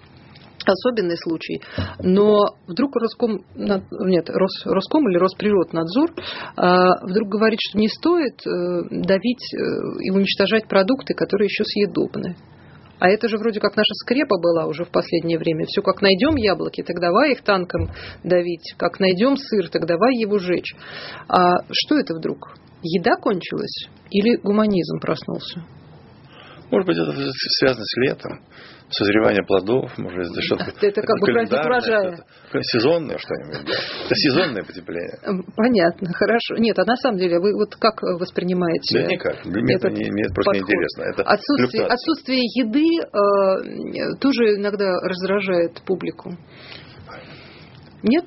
особенный 0.67 1.17
случай, 1.17 1.61
но 1.99 2.41
вдруг 2.67 2.95
Роском, 2.95 3.45
нет, 3.55 4.29
Рос, 4.29 4.65
Роском 4.65 5.07
или 5.09 5.17
Росприроднадзор 5.17 6.09
а, 6.57 7.05
вдруг 7.05 7.29
говорит, 7.29 7.59
что 7.69 7.77
не 7.77 7.87
стоит 7.87 8.41
э, 8.47 9.05
давить 9.05 9.53
э, 9.53 9.57
и 10.01 10.09
уничтожать 10.09 10.67
продукты, 10.67 11.13
которые 11.13 11.45
еще 11.45 11.63
съедобны. 11.65 12.35
А 12.99 13.09
это 13.09 13.27
же 13.27 13.37
вроде 13.37 13.59
как 13.59 13.75
наша 13.75 13.93
скрепа 14.03 14.37
была 14.39 14.65
уже 14.67 14.85
в 14.85 14.89
последнее 14.89 15.37
время. 15.37 15.65
Все, 15.65 15.81
как 15.81 16.01
найдем 16.01 16.35
яблоки, 16.35 16.81
так 16.81 16.99
давай 16.99 17.33
их 17.33 17.41
танком 17.43 17.91
давить. 18.23 18.73
Как 18.77 18.99
найдем 18.99 19.35
сыр, 19.37 19.69
так 19.69 19.85
давай 19.85 20.15
его 20.15 20.37
жечь. 20.39 20.75
А 21.27 21.57
что 21.71 21.97
это 21.97 22.13
вдруг? 22.15 22.55
Еда 22.81 23.15
кончилась? 23.17 23.89
Или 24.11 24.37
гуманизм 24.37 24.99
проснулся? 24.99 25.65
Может 26.71 26.87
быть, 26.87 26.97
это 26.97 27.11
связано 27.59 27.85
с 27.85 27.97
летом 27.97 28.41
созревание 28.89 29.43
плодов, 29.43 29.97
может 29.97 30.33
быть, 30.33 30.43
что-то. 30.43 30.65
Это 30.81 31.01
как 31.01 31.19
бы 31.19 31.27
праздник 31.27 31.65
урожая. 31.65 32.17
Сезонное 32.61 33.17
что-нибудь. 33.17 33.69
Это 34.05 34.15
сезонное 34.15 34.63
потепление. 34.63 35.19
Понятно, 35.55 36.13
хорошо. 36.13 36.55
Нет, 36.57 36.77
а 36.79 36.85
на 36.85 36.95
самом 36.97 37.17
деле 37.17 37.39
вы 37.39 37.53
вот 37.53 37.75
как 37.75 38.01
воспринимаете? 38.01 39.01
Да 39.01 39.07
никак. 39.07 39.45
Мне 39.45 39.75
это, 39.75 39.89
мне 39.89 40.23
это 40.23 40.33
просто 40.33 40.51
подход. 40.51 40.69
неинтересно. 40.69 41.01
Это 41.03 41.23
отсутствие, 41.23 41.85
отсутствие 41.85 42.41
еды 42.55 42.85
э, 43.01 44.17
тоже 44.19 44.55
иногда 44.55 44.85
раздражает 45.01 45.81
публику. 45.85 46.37
Нет? 48.03 48.25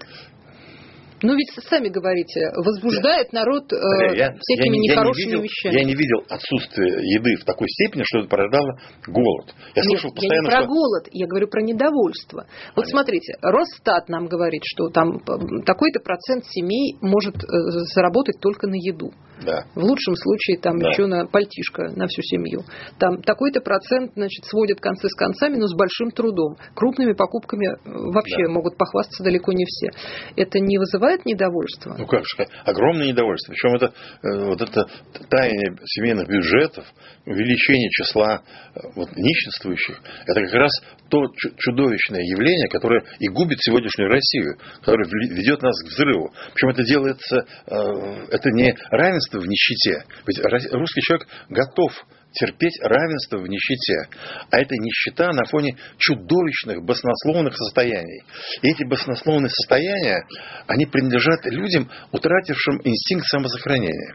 Ну 1.23 1.35
ведь 1.35 1.51
сами 1.69 1.89
говорите, 1.89 2.51
возбуждает 2.55 3.33
народ 3.33 3.73
э, 3.73 3.77
я, 4.17 4.35
всякими 4.39 4.77
я, 4.87 4.95
нехорошими 4.95 5.21
я 5.21 5.27
не 5.27 5.31
видел, 5.31 5.43
вещами. 5.43 5.73
Я 5.75 5.85
не 5.85 5.95
видел 5.95 6.19
отсутствие 6.29 6.89
еды 7.15 7.37
в 7.37 7.45
такой 7.45 7.67
степени, 7.69 8.03
что 8.05 8.21
это 8.21 8.29
порождало 8.29 8.79
голод. 9.07 9.55
Я 9.75 9.83
Нет, 9.83 9.91
слышал 9.91 10.11
постоянно, 10.13 10.35
я 10.35 10.41
не 10.43 10.47
про 10.47 10.63
что... 10.63 10.69
голод, 10.69 11.09
я 11.11 11.27
говорю 11.27 11.49
про 11.49 11.63
недовольство. 11.63 12.41
Понятно. 12.47 12.73
Вот 12.77 12.89
смотрите, 12.89 13.35
Росстат 13.43 14.09
нам 14.09 14.27
говорит, 14.27 14.63
что 14.65 14.89
там 14.91 15.19
такой-то 15.65 16.01
процент 16.01 16.45
семей 16.47 16.97
может 17.01 17.37
э, 17.37 17.47
заработать 17.95 18.41
только 18.41 18.69
на 18.69 18.77
еду. 18.77 19.13
Да. 19.45 19.65
В 19.75 19.83
лучшем 19.83 20.15
случае 20.17 20.59
там 20.59 20.79
да. 20.79 20.89
еще 20.91 21.07
на 21.07 21.27
пальтишко 21.27 21.91
на 21.95 22.07
всю 22.07 22.23
семью. 22.23 22.63
Там 22.99 23.23
такой-то 23.23 23.61
процент, 23.61 24.13
значит, 24.15 24.45
сводят 24.45 24.81
концы 24.81 25.09
с 25.09 25.15
концами, 25.15 25.57
но 25.57 25.67
с 25.67 25.75
большим 25.75 26.11
трудом. 26.11 26.57
Крупными 26.75 27.13
покупками 27.13 27.67
э, 27.67 27.77
вообще 27.85 28.47
да. 28.47 28.53
могут 28.53 28.77
похвастаться 28.77 29.23
далеко 29.23 29.53
не 29.53 29.65
все. 29.65 29.91
Это 30.37 30.59
не 30.59 30.79
вызывает 30.79 31.25
недовольства? 31.25 31.95
Ну 31.99 32.07
как 32.07 32.23
же, 32.25 32.47
огромное 32.65 33.09
недовольство. 33.09 33.53
Причем 33.53 33.77
это 33.77 33.87
э, 33.87 34.45
вот 34.47 34.61
это 34.61 34.87
таяние 35.29 35.77
семейных 35.85 36.29
бюджетов, 36.29 36.85
увеличение 37.27 37.91
числа 37.91 38.43
э, 38.75 38.81
вот, 38.95 39.11
нищенствующих, 39.17 40.01
это 40.27 40.41
как 40.41 40.55
раз 40.55 40.73
то 41.11 41.23
чудовищное 41.57 42.21
явление, 42.21 42.69
которое 42.69 43.03
и 43.19 43.29
губит 43.29 43.59
сегодняшнюю 43.61 44.11
Россию, 44.11 44.59
которое 44.81 45.09
ведет 45.09 45.63
нас 45.63 45.75
к 45.83 45.87
взрыву. 45.87 46.33
Причем 46.53 46.69
это 46.69 46.85
делается, 46.85 47.47
это 47.67 48.51
не 48.51 48.77
равенство 48.91 49.28
в 49.33 49.47
нищете. 49.47 50.05
Ведь 50.27 50.39
русский 50.73 51.01
человек 51.03 51.29
готов 51.49 51.93
терпеть 52.33 52.79
равенство 52.83 53.39
в 53.39 53.47
нищете. 53.47 54.09
А 54.51 54.59
это 54.61 54.75
нищета 54.77 55.33
на 55.33 55.45
фоне 55.45 55.77
чудовищных 55.99 56.85
баснословных 56.85 57.57
состояний. 57.57 58.23
И 58.63 58.69
эти 58.69 58.85
баснословные 58.85 59.51
состояния, 59.51 60.23
они 60.67 60.87
принадлежат 60.87 61.45
людям, 61.47 61.91
утратившим 62.13 62.81
инстинкт 62.85 63.27
самосохранения. 63.27 64.15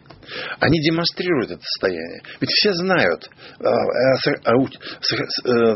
Они 0.60 0.80
демонстрируют 0.80 1.52
это 1.52 1.62
состояние. 1.62 2.22
Ведь 2.40 2.50
все 2.50 2.74
знают, 2.74 3.30
а, 3.60 3.68
а, 3.68 4.16
а, 4.46 4.54
э, 4.54 5.76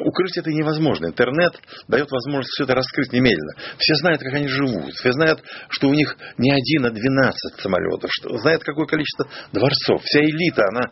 укрыть 0.00 0.36
это 0.36 0.50
невозможно. 0.50 1.06
Интернет 1.06 1.52
дает 1.86 2.10
возможность 2.10 2.50
все 2.54 2.64
это 2.64 2.74
раскрыть 2.74 3.12
немедленно. 3.12 3.52
Все 3.78 3.94
знают, 3.96 4.22
как 4.22 4.34
они 4.34 4.48
живут. 4.48 4.94
Все 4.94 5.12
знают, 5.12 5.42
что 5.68 5.88
у 5.88 5.94
них 5.94 6.16
не 6.38 6.50
один, 6.50 6.86
а 6.86 6.90
двенадцать 6.90 7.60
самолетов. 7.60 8.10
Что, 8.12 8.36
знают, 8.38 8.64
какое 8.64 8.86
количество 8.86 9.28
дворцов. 9.52 10.02
Вся 10.02 10.20
элита, 10.20 10.64
она 10.68 10.90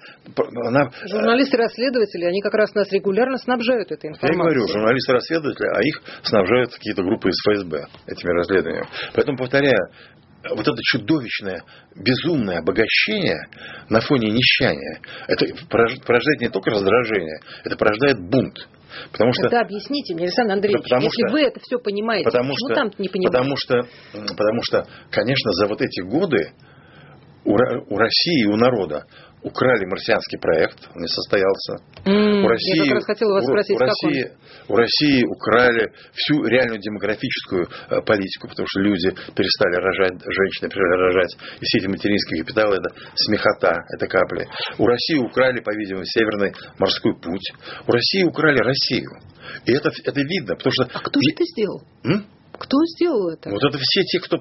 она... 0.66 0.90
Журналисты-расследователи, 1.04 2.24
они 2.24 2.40
как 2.40 2.54
раз 2.54 2.74
нас 2.74 2.90
регулярно 2.92 3.38
снабжают 3.38 3.90
этой 3.90 4.10
информацией. 4.10 4.36
Я 4.36 4.42
говорю, 4.42 4.68
журналисты-расследователи, 4.68 5.68
а 5.74 5.82
их 5.82 6.02
снабжают 6.22 6.72
какие-то 6.74 7.02
группы 7.02 7.28
из 7.28 7.36
ФСБ 7.44 7.86
этими 8.06 8.30
расследованиями. 8.30 8.88
Поэтому, 9.14 9.38
повторяю, 9.38 9.88
вот 10.50 10.66
это 10.66 10.78
чудовищное, 10.82 11.62
безумное 11.94 12.58
обогащение 12.58 13.48
на 13.88 14.00
фоне 14.00 14.30
нищания, 14.30 15.00
это 15.28 15.46
порождает 15.68 16.40
не 16.40 16.48
только 16.48 16.70
раздражение, 16.70 17.40
это 17.64 17.76
порождает 17.76 18.20
бунт. 18.20 18.68
Потому 19.12 19.32
что, 19.32 19.46
это 19.46 19.60
объясните 19.60 20.14
мне, 20.14 20.24
Александр 20.24 20.54
Андреевич, 20.54 20.84
потому 20.84 21.04
если 21.04 21.26
что, 21.26 21.32
вы 21.32 21.40
это 21.42 21.60
все 21.60 21.78
понимаете, 21.78 22.24
потому 22.24 22.50
почему 22.50 22.68
что, 22.68 22.74
там 22.74 22.90
не 22.98 23.08
понимаете? 23.08 23.38
Потому 23.38 23.56
что, 23.56 23.82
потому 24.12 24.62
что, 24.62 24.86
конечно, 25.10 25.52
за 25.52 25.66
вот 25.66 25.82
эти 25.82 26.00
годы 26.00 26.52
у, 27.44 27.52
у 27.52 27.98
России 27.98 28.42
и 28.42 28.46
у 28.46 28.56
народа 28.56 29.04
украли 29.42 29.84
марсианский 29.86 30.38
проект, 30.38 30.88
он 30.94 31.02
не 31.02 31.08
состоялся. 31.08 31.76
Mm, 32.04 32.42
у 32.42 32.48
России, 32.48 32.78
я 32.78 32.84
как 32.84 32.94
раз 32.94 33.04
хотела 33.04 33.32
вас 33.34 33.44
спросить, 33.44 33.76
у, 33.76 33.76
у 33.76 33.86
России, 33.86 34.24
он? 34.24 34.74
у 34.74 34.76
России 34.76 35.24
украли 35.24 35.92
всю 36.14 36.44
реальную 36.44 36.80
демографическую 36.80 37.68
э, 37.90 38.02
политику, 38.02 38.48
потому 38.48 38.66
что 38.68 38.80
люди 38.80 39.10
перестали 39.34 39.76
рожать, 39.76 40.18
женщины 40.18 40.68
перестали 40.68 41.00
рожать, 41.00 41.36
и 41.60 41.64
все 41.64 41.78
эти 41.78 41.86
материнские 41.86 42.42
капиталы 42.42 42.76
это 42.76 42.90
смехота, 43.14 43.76
это 43.94 44.06
капли. 44.06 44.48
У 44.78 44.86
России 44.86 45.18
украли, 45.18 45.60
по-видимому, 45.60 46.04
Северный 46.04 46.52
морской 46.78 47.14
путь. 47.14 47.52
У 47.86 47.92
России 47.92 48.24
украли 48.24 48.58
Россию. 48.58 49.10
И 49.64 49.72
это, 49.72 49.90
это 50.04 50.20
видно, 50.20 50.56
потому 50.56 50.72
что... 50.72 50.84
А 50.92 51.00
кто 51.00 51.20
же 51.20 51.30
это 51.32 51.44
сделал? 51.44 51.82
М? 52.04 52.26
Кто 52.58 52.78
сделал 52.96 53.30
это? 53.30 53.50
Вот 53.50 53.62
это 53.62 53.78
все 53.78 54.02
те, 54.02 54.20
кто, 54.20 54.38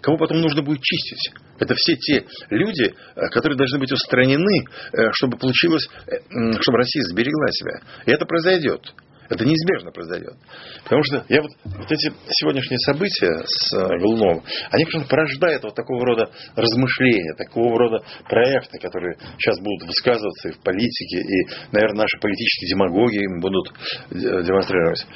кого 0.00 0.16
потом 0.16 0.40
нужно 0.40 0.62
будет 0.62 0.82
чистить. 0.82 1.32
Это 1.58 1.74
все 1.76 1.96
те 1.96 2.24
люди, 2.50 2.84
э, 2.84 3.28
которые 3.30 3.56
должны 3.56 3.78
быть 3.78 3.92
устранены, 3.92 4.64
э, 4.92 5.10
чтобы 5.12 5.36
получилось, 5.36 5.88
э, 6.06 6.52
чтобы 6.60 6.78
Россия 6.78 7.02
сберегла 7.04 7.48
себя. 7.50 7.80
И 8.06 8.10
это 8.10 8.24
произойдет. 8.24 8.92
Это 9.30 9.44
неизбежно 9.44 9.92
произойдет. 9.92 10.34
Потому 10.82 11.04
что 11.04 11.24
я 11.28 11.40
вот, 11.40 11.52
вот 11.64 11.90
эти 11.90 12.12
сегодняшние 12.30 12.78
события 12.80 13.44
с 13.46 13.76
э, 13.78 13.98
Голуновым, 14.00 14.42
они, 14.72 14.84
конечно, 14.84 15.08
порождают 15.08 15.62
вот 15.62 15.74
такого 15.76 16.04
рода 16.04 16.30
размышления, 16.56 17.34
такого 17.34 17.78
рода 17.78 18.02
проекты, 18.28 18.78
которые 18.80 19.16
сейчас 19.38 19.60
будут 19.60 19.86
высказываться 19.86 20.48
и 20.48 20.52
в 20.52 20.58
политике, 20.62 21.20
и, 21.22 21.46
наверное, 21.70 22.02
наши 22.02 22.18
политические 22.20 22.70
демагоги 22.70 23.22
им 23.22 23.40
будут 23.40 23.68
э, 23.70 24.42
демонстрировать. 24.42 25.06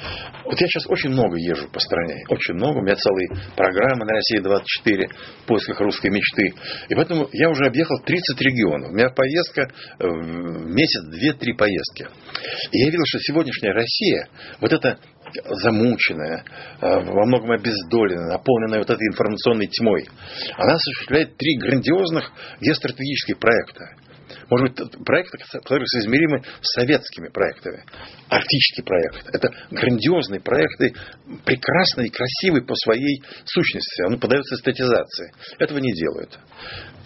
Вот 0.45 0.61
я 0.61 0.67
сейчас 0.67 0.87
очень 0.87 1.09
много 1.09 1.35
езжу 1.35 1.67
по 1.67 1.79
стране, 1.79 2.23
очень 2.29 2.53
много. 2.55 2.79
У 2.79 2.83
меня 2.83 2.95
целые 2.95 3.27
программы 3.57 4.05
на 4.05 4.13
России 4.13 4.39
24 4.39 5.09
в 5.43 5.45
поисках 5.45 5.81
русской 5.81 6.09
мечты. 6.09 6.53
И 6.87 6.95
поэтому 6.95 7.27
я 7.33 7.49
уже 7.49 7.65
объехал 7.65 7.99
30 7.99 8.39
регионов. 8.39 8.91
У 8.91 8.93
меня 8.93 9.09
поездка 9.09 9.63
э, 9.63 10.07
в 10.07 10.71
месяц, 10.71 11.03
2-3 11.11 11.57
поездки. 11.57 12.07
И 12.71 12.79
я 12.79 12.85
видел, 12.85 13.03
что 13.07 13.19
сегодняшняя 13.19 13.73
Россия 13.73 14.04
Россия, 14.05 14.27
вот 14.59 14.71
эта 14.71 14.99
замученная, 15.63 16.43
э, 16.81 16.99
во 16.99 17.25
многом 17.25 17.51
обездоленная, 17.51 18.37
наполненная 18.37 18.79
вот 18.79 18.89
этой 18.89 19.07
информационной 19.07 19.67
тьмой, 19.67 20.07
она 20.55 20.73
осуществляет 20.73 21.35
три 21.37 21.57
грандиозных 21.57 22.31
геостратегических 22.61 23.39
проекта. 23.39 23.95
Может 24.49 24.69
быть, 24.69 25.05
проекты, 25.05 25.37
которые 25.51 25.85
соизмеримы 25.87 26.41
с 26.61 26.73
советскими 26.79 27.29
проектами. 27.29 27.83
Арктический 28.29 28.83
проект. 28.83 29.27
Это 29.33 29.49
грандиозные 29.71 30.39
проекты, 30.39 30.93
прекрасные 31.45 32.11
красивые 32.11 32.63
по 32.63 32.75
своей 32.75 33.23
сущности. 33.45 34.03
Он 34.05 34.19
поддается 34.19 34.55
эстетизации. 34.55 35.31
Этого 35.57 35.79
не 35.79 35.93
делают. 35.93 36.39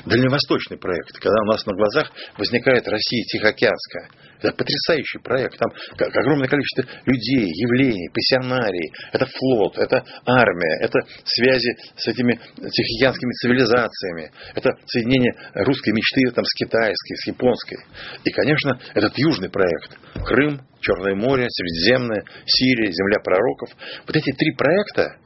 Дальневосточный 0.09 0.77
проект, 0.77 1.13
когда 1.19 1.41
у 1.43 1.45
нас 1.45 1.63
на 1.67 1.73
глазах 1.75 2.11
возникает 2.37 2.87
Россия 2.87 3.23
Тихоокеанская. 3.25 4.09
Это 4.41 4.53
потрясающий 4.53 5.19
проект. 5.19 5.57
Там 5.57 5.69
огромное 5.99 6.47
количество 6.47 6.83
людей, 7.05 7.45
явлений, 7.45 8.09
пассионарий. 8.09 8.91
Это 9.11 9.27
флот, 9.27 9.77
это 9.77 10.03
армия, 10.25 10.79
это 10.81 10.99
связи 11.25 11.75
с 11.95 12.07
этими 12.07 12.33
тихоокеанскими 12.33 13.33
цивилизациями. 13.33 14.31
Это 14.55 14.71
соединение 14.87 15.33
русской 15.53 15.91
мечты 15.91 16.31
там, 16.33 16.43
с 16.43 16.53
китайской, 16.55 17.15
с 17.15 17.27
японской. 17.27 17.77
И, 18.23 18.31
конечно, 18.31 18.79
этот 18.95 19.15
южный 19.15 19.49
проект. 19.49 19.99
Крым, 20.25 20.61
Черное 20.81 21.13
море, 21.13 21.45
Средиземное, 21.49 22.23
Сирия, 22.45 22.91
Земля 22.91 23.19
пророков. 23.23 23.69
Вот 24.07 24.15
эти 24.15 24.31
три 24.31 24.55
проекта, 24.55 25.17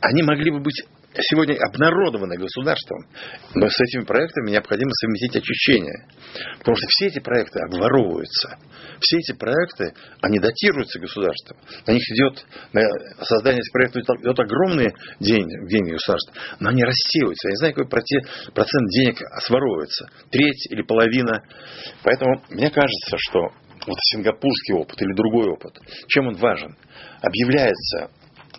они 0.00 0.22
могли 0.22 0.50
бы 0.50 0.60
быть 0.60 0.84
сегодня 1.14 1.56
обнародованы 1.56 2.36
государством. 2.36 3.06
Но 3.54 3.68
с 3.68 3.80
этими 3.80 4.04
проектами 4.04 4.50
необходимо 4.50 4.90
совместить 4.92 5.36
очищение. 5.36 6.06
Потому 6.58 6.76
что 6.76 6.86
все 6.88 7.06
эти 7.06 7.18
проекты 7.18 7.60
обворовываются. 7.60 8.58
Все 9.00 9.18
эти 9.18 9.32
проекты, 9.32 9.94
они 10.20 10.38
датируются 10.38 10.98
государством. 10.98 11.58
На 11.86 11.92
них 11.92 12.02
идет, 12.10 12.44
на 12.72 12.82
создание 13.24 13.60
этих 13.60 13.72
проектов 13.72 14.02
идет 14.20 14.38
огромные 14.38 14.92
деньги, 15.20 15.68
деньги 15.68 15.92
государства. 15.92 16.34
Но 16.60 16.70
они 16.70 16.82
рассеиваются. 16.82 17.48
Я 17.48 17.52
не 17.52 17.56
знаю, 17.56 17.74
какой 17.74 17.88
процент 17.88 18.88
денег 18.90 19.18
своровывается. 19.40 20.08
Треть 20.30 20.66
или 20.70 20.82
половина. 20.82 21.42
Поэтому 22.02 22.42
мне 22.50 22.70
кажется, 22.70 23.16
что 23.16 23.40
вот 23.86 23.96
сингапурский 24.12 24.74
опыт 24.74 25.00
или 25.00 25.14
другой 25.14 25.48
опыт, 25.48 25.78
чем 26.08 26.28
он 26.28 26.34
важен? 26.34 26.76
Объявляется 27.22 28.10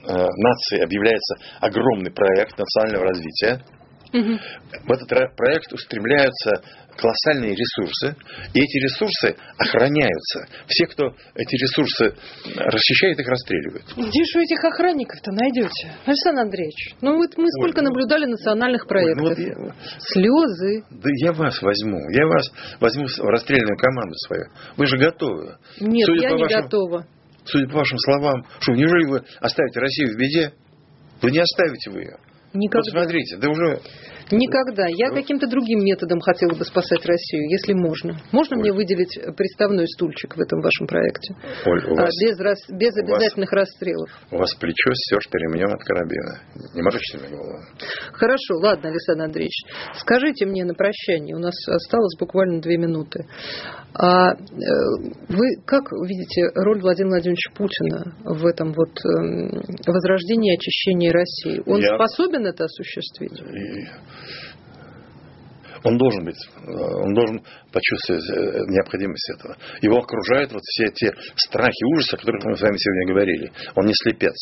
нации 0.05 0.83
объявляется 0.83 1.35
огромный 1.59 2.11
проект 2.11 2.57
национального 2.57 3.05
развития. 3.05 3.63
Угу. 4.11 4.39
В 4.87 4.91
этот 4.91 5.35
проект 5.35 5.71
устремляются 5.71 6.63
колоссальные 6.97 7.55
ресурсы, 7.55 8.15
и 8.53 8.59
эти 8.59 8.77
ресурсы 8.79 9.35
охраняются. 9.57 10.47
Все, 10.67 10.87
кто 10.87 11.15
эти 11.35 11.55
ресурсы 11.55 12.15
расчищает, 12.57 13.19
их 13.19 13.27
расстреливают. 13.27 13.85
Где 13.95 14.23
же 14.25 14.41
этих 14.41 14.63
охранников-то 14.63 15.31
найдете? 15.31 15.93
Александр 16.05 16.41
Андреевич, 16.41 16.95
ну 17.01 17.17
вот 17.17 17.37
мы 17.37 17.47
сколько 17.49 17.79
Ой, 17.79 17.83
ну, 17.83 17.89
наблюдали 17.89 18.25
национальных 18.25 18.87
проектов. 18.87 19.37
Ой, 19.37 19.45
ну 19.45 19.63
вот 19.63 19.73
я, 19.73 19.99
Слезы. 19.99 20.83
Да 20.89 21.09
я 21.13 21.31
вас 21.31 21.61
возьму. 21.61 21.99
Я 22.09 22.25
вас 22.27 22.51
возьму 22.79 23.05
в 23.05 23.29
расстрельную 23.29 23.77
команду 23.77 24.15
свою. 24.27 24.45
Вы 24.75 24.87
же 24.87 24.97
готовы. 24.97 25.57
Нет, 25.79 26.05
Судя 26.05 26.29
я 26.29 26.31
не 26.31 26.43
вашим... 26.43 26.61
готова 26.63 27.05
судя 27.51 27.67
по 27.67 27.77
вашим 27.77 27.97
словам, 27.99 28.45
что 28.59 28.73
неужели 28.73 29.05
вы 29.05 29.23
оставите 29.39 29.79
Россию 29.79 30.13
в 30.13 30.17
беде? 30.17 30.53
Вы 31.21 31.31
не 31.31 31.39
оставите 31.39 31.91
вы 31.91 31.99
ее. 32.01 32.17
Никогда. 32.53 32.79
Вот 32.79 33.01
смотрите, 33.01 33.37
да 33.37 33.49
уже 33.49 33.81
Никогда. 34.31 34.85
Я 34.87 35.09
каким-то 35.09 35.47
другим 35.47 35.83
методом 35.83 36.19
хотела 36.19 36.53
бы 36.53 36.63
спасать 36.63 37.05
Россию, 37.05 37.49
если 37.49 37.73
можно. 37.73 38.17
Можно 38.31 38.57
Оль. 38.57 38.61
мне 38.61 38.73
выделить 38.73 39.19
приставной 39.35 39.87
стульчик 39.87 40.35
в 40.35 40.39
этом 40.39 40.61
вашем 40.61 40.87
проекте? 40.87 41.35
Оль, 41.65 41.83
у 41.85 41.93
а, 41.93 42.01
вас, 42.01 42.11
без, 42.21 42.39
рас, 42.39 42.59
без 42.69 42.95
обязательных 42.97 43.51
вас, 43.51 43.61
расстрелов. 43.61 44.09
У 44.31 44.37
вас 44.37 44.53
плечо 44.55 44.91
стерто 44.93 45.37
ремнем 45.37 45.73
от 45.73 45.83
карабина. 45.83 46.39
Не 46.75 46.81
морочите 46.81 47.17
мне 47.17 47.29
голову. 47.29 47.59
Хорошо, 48.13 48.57
ладно, 48.57 48.89
Александр 48.89 49.23
Андреевич. 49.25 49.63
Скажите 49.95 50.45
мне 50.45 50.63
на 50.63 50.73
прощание, 50.73 51.35
у 51.35 51.39
нас 51.39 51.55
осталось 51.67 52.15
буквально 52.19 52.61
две 52.61 52.77
минуты. 52.77 53.25
А 53.93 54.33
э, 54.33 54.35
вы 55.29 55.47
как 55.65 55.91
видите 55.91 56.51
роль 56.53 56.79
Владимира 56.79 57.15
Владимировича 57.15 57.51
Путина 57.55 58.15
в 58.23 58.45
этом 58.45 58.71
вот 58.73 58.91
эм, 59.03 59.49
возрождении 59.87 60.53
и 60.53 60.55
очищении 60.55 61.09
России? 61.09 61.61
Он 61.65 61.81
Я... 61.81 61.95
способен 61.95 62.45
это 62.45 62.65
осуществить? 62.65 63.41
Он 65.83 65.97
должен 65.97 66.25
быть, 66.25 66.35
э, 66.35 66.71
он 66.71 67.13
должен 67.13 67.41
почувствовать 67.71 68.29
э, 68.29 68.65
необходимость 68.67 69.29
этого. 69.35 69.55
Его 69.81 69.99
окружают 69.99 70.51
вот 70.51 70.61
все 70.63 70.89
те 70.91 71.13
страхи, 71.35 71.83
ужасы, 71.95 72.15
о 72.15 72.17
которых 72.17 72.43
мы 72.43 72.55
с 72.55 72.61
вами 72.61 72.75
сегодня 72.77 73.13
говорили. 73.13 73.51
Он 73.75 73.85
не 73.85 73.93
слепец. 73.93 74.35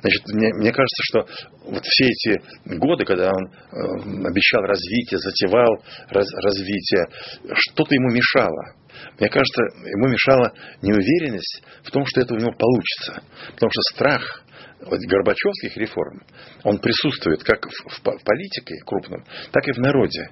Значит, 0.00 0.22
мне, 0.28 0.52
мне 0.54 0.72
кажется, 0.72 1.02
что 1.02 1.26
вот 1.70 1.84
все 1.84 2.06
эти 2.06 2.76
годы, 2.76 3.04
когда 3.04 3.30
он 3.30 3.46
э, 3.46 4.28
обещал 4.28 4.62
развитие, 4.62 5.18
затевал 5.18 5.82
раз, 6.08 6.26
развитие, 6.42 7.06
что-то 7.54 7.94
ему 7.94 8.10
мешало. 8.10 8.79
Мне 9.18 9.28
кажется, 9.28 9.62
ему 9.84 10.08
мешала 10.08 10.52
неуверенность 10.82 11.62
в 11.84 11.90
том, 11.90 12.04
что 12.06 12.20
это 12.20 12.34
у 12.34 12.38
него 12.38 12.52
получится. 12.52 13.22
Потому 13.54 13.70
что 13.70 13.94
страх 13.94 14.44
вот 14.82 14.98
Горбачевских 14.98 15.76
реформ, 15.76 16.22
он 16.64 16.78
присутствует 16.78 17.42
как 17.42 17.66
в, 17.66 17.88
в 17.88 18.02
политике 18.02 18.76
крупном, 18.84 19.24
так 19.52 19.68
и 19.68 19.72
в 19.72 19.78
народе. 19.78 20.30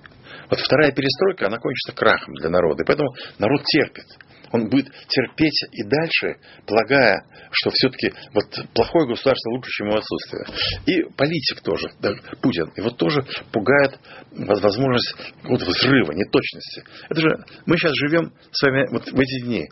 Вот 0.51 0.61
вторая 0.61 0.93
перестройка, 0.93 1.47
она 1.47 1.59
кончится 1.59 1.93
крахом 1.93 2.35
для 2.35 2.49
народа. 2.49 2.83
И 2.83 2.87
поэтому 2.87 3.11
народ 3.39 3.63
терпит. 3.65 4.07
Он 4.53 4.69
будет 4.69 4.87
терпеть 5.09 5.65
и 5.73 5.83
дальше, 5.85 6.41
полагая, 6.67 7.25
что 7.51 7.71
все-таки 7.71 8.13
вот 8.33 8.45
плохое 8.75 9.09
государство 9.09 9.51
лучше, 9.51 9.71
чем 9.71 9.89
его 9.89 9.99
отсутствие. 9.99 10.47
И 10.87 11.03
политик 11.15 11.61
тоже, 11.63 11.89
даже 12.01 12.21
Путин, 12.41 12.73
его 12.77 12.91
тоже 12.91 13.23
пугает 13.53 13.99
возможность 14.33 15.15
вот 15.45 15.63
взрыва, 15.63 16.13
неточности. 16.13 16.85
Это 17.09 17.21
же 17.21 17.29
мы 17.67 17.77
сейчас 17.77 17.93
живем 17.95 18.33
с 18.51 18.63
вами 18.63 18.87
вот 18.91 19.11
в 19.11 19.19
эти 19.19 19.45
дни. 19.45 19.69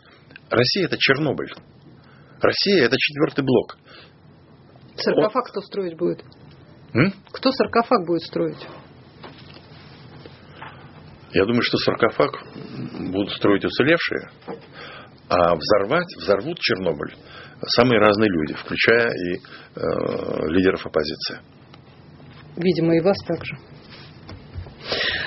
Россия 0.49 0.85
это 0.85 0.97
Чернобыль. 0.97 1.53
Россия 2.41 2.85
это 2.85 2.95
четвертый 2.97 3.43
блок. 3.43 3.77
Саркофаг 4.95 5.47
кто 5.49 5.61
строить 5.61 5.97
будет? 5.97 6.23
М? 6.93 7.13
Кто 7.31 7.51
саркофаг 7.51 8.05
будет 8.07 8.21
строить? 8.23 8.67
Я 11.33 11.45
думаю, 11.45 11.61
что 11.61 11.77
саркофаг 11.77 12.31
будут 13.11 13.31
строить 13.33 13.65
уцелевшие, 13.65 14.29
а 15.29 15.55
взорвать, 15.55 16.07
взорвут 16.17 16.59
Чернобыль 16.59 17.13
самые 17.65 17.99
разные 17.99 18.29
люди, 18.29 18.53
включая 18.53 19.09
и 19.09 19.35
э, 19.35 20.49
лидеров 20.49 20.85
оппозиции. 20.85 21.39
Видимо, 22.55 22.95
и 22.95 23.01
вас 23.01 23.17
также. 23.25 23.55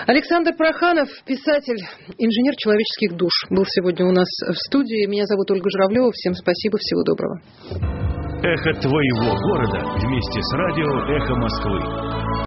Александр 0.07 0.55
Проханов, 0.57 1.09
писатель, 1.27 1.79
инженер 2.19 2.57
человеческих 2.57 3.17
душ, 3.17 3.33
был 3.51 3.65
сегодня 3.67 4.07
у 4.07 4.13
нас 4.13 4.29
в 4.49 4.57
студии. 4.57 5.07
Меня 5.07 5.27
зовут 5.27 5.51
Ольга 5.51 5.69
Журавлева. 5.71 6.11
Всем 6.13 6.35
спасибо, 6.35 6.79
всего 6.79 7.03
доброго. 7.05 7.41
Эхо 8.43 8.73
твоего 8.81 9.37
города 9.37 9.81
вместе 10.01 10.41
с 10.41 10.55
радио 10.55 11.15
«Эхо 11.15 11.35
Москвы». 11.37 12.31